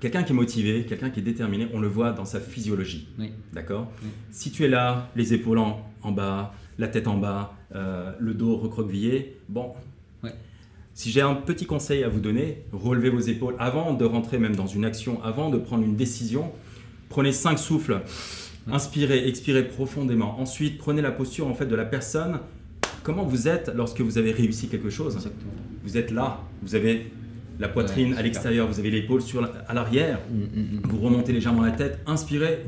quelqu'un 0.00 0.22
qui 0.22 0.32
est 0.32 0.36
motivé, 0.36 0.84
quelqu'un 0.84 1.10
qui 1.10 1.20
est 1.20 1.22
déterminé, 1.22 1.68
on 1.72 1.80
le 1.80 1.88
voit 1.88 2.12
dans 2.12 2.24
sa 2.24 2.40
physiologie. 2.40 3.08
D'accord? 3.52 3.90
Si 4.30 4.50
tu 4.50 4.64
es 4.64 4.68
là, 4.68 5.10
les 5.16 5.32
épaules 5.32 5.58
en, 5.58 6.12
bas, 6.12 6.54
la 6.78 6.88
tête 6.88 7.08
en 7.08 7.16
bas, 7.16 7.54
euh, 7.74 8.12
le 8.18 8.34
dos 8.34 8.56
recroquevillé, 8.56 9.38
bon. 9.48 9.72
Si 10.92 11.10
j'ai 11.10 11.20
un 11.20 11.34
petit 11.34 11.66
conseil 11.66 12.04
à 12.04 12.08
vous 12.08 12.20
donner, 12.20 12.64
relevez 12.72 13.10
vos 13.10 13.20
épaules 13.20 13.54
avant 13.58 13.92
de 13.92 14.06
rentrer 14.06 14.38
même 14.38 14.56
dans 14.56 14.66
une 14.66 14.86
action, 14.86 15.22
avant 15.22 15.50
de 15.50 15.58
prendre 15.58 15.84
une 15.84 15.94
décision. 15.94 16.52
Prenez 17.10 17.32
cinq 17.32 17.58
souffles, 17.58 18.00
inspirez, 18.66 19.28
expirez 19.28 19.68
profondément. 19.68 20.40
Ensuite, 20.40 20.78
prenez 20.78 21.02
la 21.02 21.10
posture 21.10 21.48
en 21.48 21.54
fait 21.54 21.66
de 21.66 21.76
la 21.76 21.84
personne 21.84 22.40
comment 23.06 23.22
vous 23.22 23.46
êtes 23.46 23.70
lorsque 23.72 24.00
vous 24.00 24.18
avez 24.18 24.32
réussi 24.32 24.68
quelque 24.68 24.90
chose 24.90 25.16
Vous 25.84 25.96
êtes 25.96 26.10
là, 26.10 26.40
vous 26.60 26.74
avez 26.74 27.12
la 27.60 27.68
poitrine 27.68 28.14
à 28.14 28.22
l'extérieur, 28.22 28.66
vous 28.66 28.80
avez 28.80 28.90
l'épaule 28.90 29.22
sur 29.22 29.44
à 29.44 29.72
l'arrière, 29.72 30.18
mm, 30.28 30.34
mm, 30.34 30.42
mm. 30.42 30.80
vous 30.88 30.98
remontez 31.00 31.32
légèrement 31.32 31.62
la 31.62 31.70
tête, 31.70 32.00
inspirez, 32.04 32.64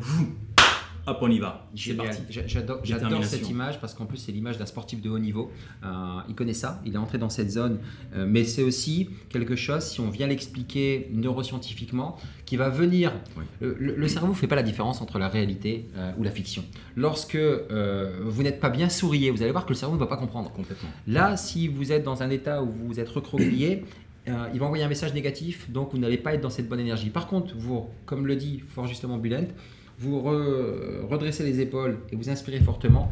hop, 1.09 1.19
on 1.23 1.31
y 1.31 1.39
va. 1.39 1.67
J'adore 1.75 3.25
cette 3.25 3.49
image 3.49 3.81
parce 3.81 3.95
qu'en 3.95 4.07
plus, 4.07 4.19
c'est 4.19 4.33
l'image 4.33 4.59
d'un 4.59 4.67
sportif 4.67 5.01
de 5.01 5.11
haut 5.11 5.19
niveau. 5.19 5.51
Euh, 5.85 6.21
il 6.29 6.35
connaît 6.35 6.55
ça, 6.55 6.81
il 6.85 6.95
est 6.95 6.99
entré 6.99 7.19
dans 7.19 7.31
cette 7.31 7.51
zone. 7.51 7.79
Euh, 8.15 8.27
mais 8.29 8.45
c'est 8.45 8.63
aussi 8.63 9.11
quelque 9.31 9.57
chose, 9.57 9.85
si 9.85 10.01
on 10.01 10.11
vient 10.11 10.27
l'expliquer 10.27 11.09
neuroscientifiquement, 11.13 12.17
qui 12.45 12.57
va 12.57 12.69
venir. 12.69 13.13
Le, 13.61 14.09
cerveau 14.09 14.29
ne 14.29 14.35
fait 14.35 14.47
pas 14.47 14.57
la 14.57 14.63
différence 14.63 15.01
entre 15.01 15.19
la 15.19 15.29
réalité 15.29 15.89
euh, 15.97 16.13
ou 16.19 16.23
la 16.23 16.31
fiction. 16.31 16.65
Lorsque 16.97 17.39
vous 17.39 18.43
n'êtes 18.43 18.61
pas 18.61 18.71
bien, 18.71 18.89
souriez. 18.89 19.31
Vous 19.31 19.43
allez 19.43 19.53
voir 19.53 19.65
que 19.65 19.71
le 19.71 19.77
cerveau 19.77 19.95
ne 19.95 20.01
va 20.01 20.07
pas 20.07 20.17
comprendre. 20.17 20.51
Complètement. 20.53 20.89
Là, 21.07 21.37
si 21.37 21.69
vous 21.69 21.93
êtes 21.93 22.05
dans 22.05 22.23
un 22.23 22.31
état 22.31 22.63
où 22.63 22.73
vous 22.87 23.01
êtes 23.01 23.09
recroquevillé, 23.09 23.85
il 24.27 24.61
va 24.61 24.67
envoyer 24.67 24.85
un 24.85 24.89
message 24.89 25.15
négatif, 25.15 25.71
donc 25.71 25.93
vous 25.93 25.99
n'allez 25.99 26.19
pas 26.19 26.35
être 26.35 26.43
dans 26.43 26.51
cette 26.51 26.69
bonne 26.69 26.81
énergie. 26.81 27.09
Par 27.09 27.29
contre, 27.29 27.55
vous, 27.57 27.87
comme 28.05 28.27
le 28.27 28.37
dit 28.37 28.63
fort 28.69 28.87
justement 28.87 29.17
Bulent, 29.17 29.49
vous 29.99 30.21
redressez 30.23 31.45
les 31.45 31.61
épaules 31.61 31.99
et 32.11 32.17
vous 32.17 32.31
inspirez 32.31 32.61
fortement, 32.61 33.11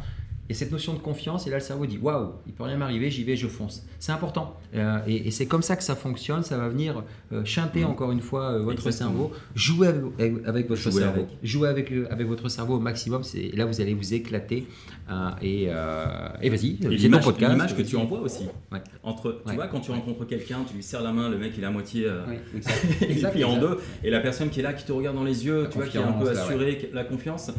Et 0.48 0.54
cette 0.54 0.70
notion 0.70 0.94
de 0.94 0.98
confiance, 0.98 1.46
et 1.46 1.50
là 1.50 1.56
le 1.56 1.62
cerveau 1.62 1.86
dit 1.86 1.98
waouh, 1.98 2.32
il 2.46 2.52
peut 2.52 2.62
rien 2.62 2.76
m'arriver, 2.76 3.10
j'y 3.10 3.24
vais, 3.24 3.36
je 3.36 3.48
fonce. 3.48 3.84
C'est 3.98 4.12
important. 4.12 4.56
Euh, 4.74 4.98
et, 5.06 5.30
c'est 5.30 5.46
comme 5.46 5.62
ça 5.62 5.76
que 5.76 5.82
ça 5.82 5.96
fonctionne. 5.96 6.42
Ça 6.42 6.56
va 6.56 6.68
venir 6.68 7.02
euh, 7.32 7.44
chanter 7.44 7.80
mm. 7.80 7.88
encore 7.88 8.12
une 8.12 8.20
fois 8.20 8.52
euh, 8.52 8.62
votre 8.62 8.90
cerveau. 8.90 9.32
Jouer 9.54 9.88
avec, 9.88 10.68
votre 10.68 10.90
cerveau. 10.90 11.00
Avec. 11.00 11.26
Jouer 11.42 11.68
avec, 11.68 11.92
avec 12.10 12.26
votre 12.26 12.48
cerveau 12.48 12.76
au 12.76 12.80
maximum. 12.80 13.22
Là, 13.54 13.64
vous 13.64 13.80
allez 13.80 13.94
vous 13.94 14.14
éclater. 14.14 14.66
et, 15.42 15.64
et 15.64 16.50
vas-y, 16.50 16.78
l'image 16.88 17.76
que 17.76 17.82
tu 17.82 17.96
envoies 17.96 18.20
aussi. 18.20 18.44
Entre, 19.02 19.42
tu 19.46 19.54
vois, 19.54 19.66
quand 19.68 19.80
tu 19.80 19.90
rencontres 19.90 20.26
quelqu'un, 20.26 20.58
tu 20.68 20.74
lui 20.74 20.82
serres 20.82 21.02
la 21.02 21.12
main, 21.12 21.28
le 21.28 21.38
mec 21.38 21.52
il 21.56 21.62
est 21.62 21.66
à 21.66 21.70
moitié 21.70 22.06
exact. 23.00 23.42
en 23.44 23.58
deux, 23.58 23.78
et 24.04 24.10
la 24.10 24.20
personne 24.20 24.50
qui 24.50 24.60
est 24.60 24.62
là, 24.62 24.72
qui 24.72 24.84
te 24.84 24.92
regarde 24.92 25.16
dans 25.16 25.24
les 25.24 25.46
yeux, 25.46 25.68
tu 25.70 25.78
vois, 25.78 25.86
qui 25.86 25.96
est 25.96 26.02
un 26.02 26.12
peu 26.12 26.28
assurée, 26.28 26.90
la 26.92 27.04
confiance 27.04 27.50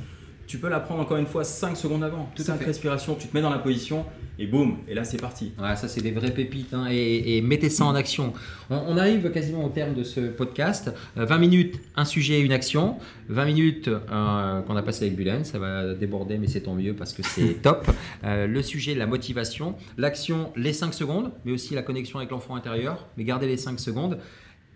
tu 0.48 0.58
peux 0.58 0.70
la 0.70 0.80
prendre 0.80 1.02
encore 1.02 1.18
une 1.18 1.28
fois 1.28 1.44
5 1.44 1.76
secondes 1.76 2.04
avant. 2.04 2.30
Toute 2.34 2.48
une 2.48 2.56
respiration, 2.56 3.16
tu 3.16 3.28
te 3.28 3.36
mets 3.36 3.42
dans 3.42 3.50
la 3.50 3.60
position 3.60 4.06
et 4.40 4.48
boum, 4.48 4.78
et 4.88 4.94
là 4.94 5.04
c'est 5.04 5.20
parti. 5.20 5.52
Ouais, 5.60 5.76
ça 5.76 5.88
c'est 5.88 6.02
des 6.02 6.12
vraies 6.12 6.34
pépites 6.34 6.74
hein, 6.74 6.88
et, 6.90 7.42
mettez 7.42 7.70
ça 7.70 7.86
en 7.86 7.96
action. 7.96 8.34
On, 8.70 8.98
arrive 8.98 9.32
quasiment 9.32 9.66
au 9.66 9.70
terme 9.70 9.94
de 9.94 10.04
ce 10.04 10.22
podcast. 10.22 10.94
20 11.16 11.36
euh, 11.36 11.40
minutes, 11.40 11.80
un 11.96 12.06
sujet, 12.06 12.40
une 12.40 12.52
action. 12.52 12.98
20 13.30 13.46
minutes 13.46 13.88
euh, 13.88 14.62
qu'on 14.62 14.76
a 14.76 14.84
passé 14.84 15.06
avec 15.06 15.18
Bulen, 15.18 15.44
ça 15.44 15.60
va 15.60 15.94
déborder 15.94 16.38
mais 16.38 16.48
c'est 16.48 16.62
tant 16.62 16.76
mieux 16.76 16.94
parce 16.94 17.14
que 17.14 17.24
c'est 17.24 17.56
top. 17.62 17.90
Euh, 18.24 18.48
le 18.48 18.62
sujet, 18.62 18.96
la 18.96 19.08
motivation. 19.08 19.76
L'action, 19.98 20.52
les 20.56 20.74
5 20.74 20.94
secondes, 20.94 21.32
mais 21.44 21.52
aussi 21.52 21.74
la 21.74 21.82
connexion 21.82 22.20
avec 22.20 22.32
l'enfant 22.32 22.56
intérieur, 22.56 23.08
mais 23.18 23.24
gardez 23.24 23.48
les 23.48 23.58
5 23.58 23.80
secondes. 23.80 24.18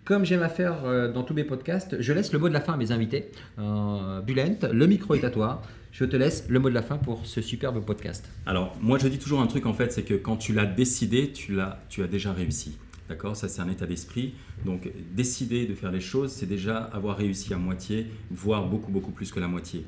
Comme 0.04 0.24
j'aime 0.24 0.42
à 0.42 0.48
faire 0.48 0.84
euh, 0.84 1.12
dans 1.12 1.22
tous 1.22 1.32
mes 1.32 1.44
podcasts, 1.44 2.00
je 2.00 2.12
laisse 2.12 2.32
le 2.32 2.40
mot 2.40 2.48
de 2.48 2.52
la 2.52 2.60
fin 2.60 2.72
à 2.72 2.76
mes 2.76 2.90
invités. 2.90 3.30
Euh, 3.60 4.20
Bulent, 4.20 4.58
le 4.72 4.86
micro 4.88 5.14
est 5.14 5.22
à 5.22 5.30
toi. 5.30 5.62
Je 5.92 6.04
te 6.04 6.16
laisse 6.16 6.46
le 6.48 6.58
mot 6.58 6.68
de 6.68 6.74
la 6.74 6.82
fin 6.82 6.96
pour 6.96 7.24
ce 7.24 7.40
superbe 7.40 7.84
podcast. 7.84 8.28
Alors, 8.44 8.76
moi, 8.80 8.98
je 8.98 9.06
dis 9.06 9.18
toujours 9.18 9.40
un 9.40 9.46
truc 9.46 9.64
en 9.64 9.74
fait, 9.74 9.92
c'est 9.92 10.02
que 10.02 10.14
quand 10.14 10.36
tu 10.36 10.54
l'as 10.54 10.66
décidé, 10.66 11.30
tu, 11.30 11.54
l'as, 11.54 11.84
tu 11.88 12.02
as 12.02 12.08
déjà 12.08 12.32
réussi. 12.32 12.78
D'accord? 13.08 13.36
Ça, 13.36 13.46
c'est 13.46 13.62
un 13.62 13.68
état 13.68 13.86
d'esprit. 13.86 14.34
Donc, 14.64 14.90
décider 15.14 15.66
de 15.66 15.74
faire 15.74 15.92
les 15.92 16.00
choses, 16.00 16.32
c'est 16.32 16.46
déjà 16.46 16.78
avoir 16.78 17.16
réussi 17.16 17.54
à 17.54 17.56
moitié, 17.56 18.08
voire 18.32 18.66
beaucoup, 18.66 18.90
beaucoup 18.90 19.12
plus 19.12 19.30
que 19.30 19.38
la 19.38 19.46
moitié. 19.48 19.84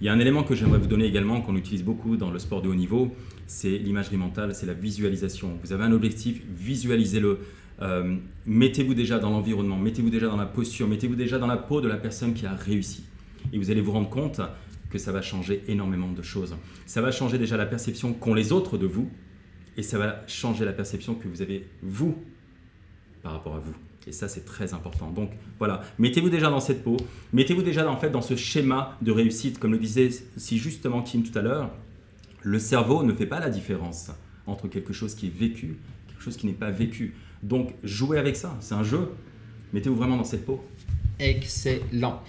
Il 0.00 0.06
y 0.06 0.08
a 0.08 0.14
un 0.14 0.20
élément 0.20 0.42
que 0.42 0.54
j'aimerais 0.54 0.78
vous 0.78 0.86
donner 0.86 1.04
également, 1.04 1.42
qu'on 1.42 1.56
utilise 1.56 1.84
beaucoup 1.84 2.16
dans 2.16 2.30
le 2.30 2.38
sport 2.38 2.62
de 2.62 2.68
haut 2.70 2.74
niveau, 2.74 3.14
c'est 3.46 3.76
l'imagerie 3.76 4.16
mentale, 4.16 4.54
c'est 4.54 4.64
la 4.64 4.72
visualisation. 4.72 5.58
Vous 5.62 5.74
avez 5.74 5.84
un 5.84 5.92
objectif, 5.92 6.40
visualisez-le. 6.48 7.40
Euh, 7.82 8.16
mettez-vous 8.46 8.94
déjà 8.94 9.18
dans 9.18 9.30
l'environnement, 9.30 9.76
mettez-vous 9.76 10.10
déjà 10.10 10.26
dans 10.26 10.36
la 10.36 10.46
posture, 10.46 10.86
mettez-vous 10.86 11.14
déjà 11.14 11.38
dans 11.38 11.46
la 11.46 11.56
peau 11.56 11.80
de 11.80 11.88
la 11.88 11.96
personne 11.96 12.34
qui 12.34 12.46
a 12.46 12.54
réussi. 12.54 13.04
Et 13.52 13.58
vous 13.58 13.70
allez 13.70 13.80
vous 13.80 13.92
rendre 13.92 14.10
compte 14.10 14.40
que 14.90 14.98
ça 14.98 15.12
va 15.12 15.22
changer 15.22 15.62
énormément 15.68 16.10
de 16.10 16.22
choses. 16.22 16.56
Ça 16.86 17.00
va 17.00 17.10
changer 17.10 17.38
déjà 17.38 17.56
la 17.56 17.66
perception 17.66 18.12
qu'ont 18.12 18.34
les 18.34 18.52
autres 18.52 18.76
de 18.76 18.86
vous, 18.86 19.08
et 19.76 19.82
ça 19.82 19.98
va 19.98 20.20
changer 20.26 20.64
la 20.64 20.72
perception 20.72 21.14
que 21.14 21.28
vous 21.28 21.42
avez 21.42 21.66
vous 21.82 22.16
par 23.22 23.32
rapport 23.32 23.54
à 23.54 23.60
vous. 23.60 23.74
Et 24.06 24.12
ça, 24.12 24.28
c'est 24.28 24.44
très 24.44 24.72
important. 24.74 25.10
Donc 25.10 25.30
voilà, 25.58 25.82
mettez-vous 25.98 26.30
déjà 26.30 26.50
dans 26.50 26.60
cette 26.60 26.82
peau, 26.82 26.96
mettez-vous 27.32 27.62
déjà 27.62 27.88
en 27.88 27.96
fait 27.96 28.10
dans 28.10 28.22
ce 28.22 28.34
schéma 28.34 28.98
de 29.02 29.12
réussite, 29.12 29.58
comme 29.58 29.72
le 29.72 29.78
disait 29.78 30.10
si 30.36 30.58
justement 30.58 31.02
Kim 31.02 31.22
tout 31.22 31.38
à 31.38 31.42
l'heure. 31.42 31.70
Le 32.42 32.58
cerveau 32.58 33.02
ne 33.02 33.12
fait 33.12 33.26
pas 33.26 33.38
la 33.38 33.50
différence 33.50 34.10
entre 34.46 34.68
quelque 34.68 34.94
chose 34.94 35.14
qui 35.14 35.26
est 35.26 35.34
vécu, 35.34 35.76
quelque 36.08 36.22
chose 36.22 36.36
qui 36.36 36.46
n'est 36.46 36.54
pas 36.54 36.70
vécu. 36.70 37.14
Donc 37.42 37.74
jouez 37.82 38.18
avec 38.18 38.36
ça, 38.36 38.56
c'est 38.60 38.74
un 38.74 38.82
jeu. 38.82 39.10
Mettez-vous 39.72 39.96
vraiment 39.96 40.16
dans 40.16 40.24
cette 40.24 40.44
peau. 40.44 40.64
Excellent. 41.18 42.22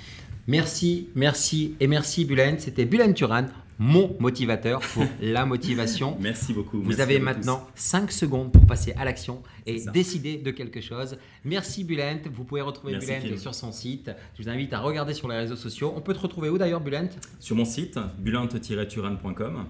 Merci, 0.48 1.10
merci 1.16 1.76
et 1.80 1.88
merci 1.88 2.26
Bulen. 2.26 2.60
C'était 2.60 2.86
Bulen 2.86 3.14
Turan, 3.14 3.46
mon 3.82 4.16
motivateur 4.20 4.80
pour 4.80 5.06
la 5.22 5.46
motivation. 5.46 6.16
Merci 6.20 6.54
beaucoup. 6.54 6.82
Vous 6.82 7.02
avez 7.02 7.20
maintenant 7.20 7.68
5 7.76 8.12
secondes 8.12 8.52
pour 8.52 8.66
passer 8.68 8.94
à 8.94 9.06
l'action 9.06 9.42
et 9.66 9.84
décider 9.92 10.38
de 10.38 10.52
quelque 10.52 10.82
chose. 10.82 11.18
Merci 11.44 11.84
Bulent. 11.84 12.22
Vous 12.32 12.44
pouvez 12.44 12.62
retrouver 12.62 12.98
Bulent 12.98 13.38
sur 13.38 13.56
son 13.56 13.72
site. 13.72 14.12
Je 14.38 14.44
vous 14.44 14.50
invite 14.50 14.72
à 14.74 14.80
regarder 14.80 15.14
sur 15.14 15.28
les 15.28 15.38
réseaux 15.38 15.56
sociaux. 15.56 15.94
On 15.96 16.02
peut 16.02 16.14
te 16.14 16.20
retrouver 16.20 16.50
où 16.50 16.58
d'ailleurs 16.60 16.82
Bulent 16.82 17.10
Sur 17.40 17.56
mon 17.56 17.66
site, 17.66 17.98
bulent-turan.com. 18.20 19.66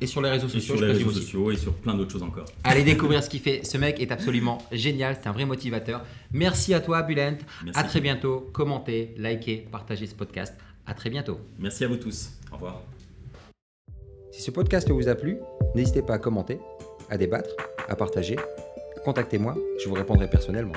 Et 0.00 0.06
sur 0.06 0.22
les 0.22 0.30
réseaux 0.30 0.48
sociaux. 0.48 0.74
Et 0.74 0.78
sur 0.78 0.86
les 0.86 0.92
réseaux 0.92 1.10
sociaux 1.10 1.50
et 1.50 1.56
sur 1.56 1.74
plein 1.74 1.94
d'autres 1.94 2.12
choses 2.12 2.22
encore. 2.22 2.46
Allez 2.64 2.84
découvrir 2.92 3.22
ce 3.22 3.28
qu'il 3.28 3.40
fait. 3.40 3.64
Ce 3.64 3.76
mec 3.76 4.00
est 4.00 4.12
absolument 4.12 4.58
génial. 4.72 5.16
C'est 5.20 5.28
un 5.28 5.32
vrai 5.32 5.44
motivateur. 5.44 6.04
Merci 6.32 6.74
à 6.74 6.80
toi, 6.80 7.02
Bulent. 7.02 7.38
À 7.74 7.84
très 7.84 8.00
bientôt. 8.00 8.50
Commentez, 8.52 9.14
likez, 9.18 9.66
partagez 9.70 10.06
ce 10.06 10.14
podcast. 10.14 10.54
À 10.86 10.94
très 10.94 11.10
bientôt. 11.10 11.38
Merci 11.58 11.84
à 11.84 11.88
vous 11.88 11.96
tous. 11.96 12.30
Au 12.50 12.54
revoir. 12.54 12.82
Si 14.32 14.42
ce 14.42 14.50
podcast 14.50 14.88
vous 14.90 15.08
a 15.08 15.14
plu, 15.14 15.38
n'hésitez 15.74 16.02
pas 16.02 16.14
à 16.14 16.18
commenter, 16.18 16.58
à 17.10 17.18
débattre, 17.18 17.50
à 17.88 17.96
partager. 17.96 18.36
Contactez-moi, 19.04 19.56
je 19.82 19.88
vous 19.88 19.94
répondrai 19.94 20.28
personnellement. 20.28 20.74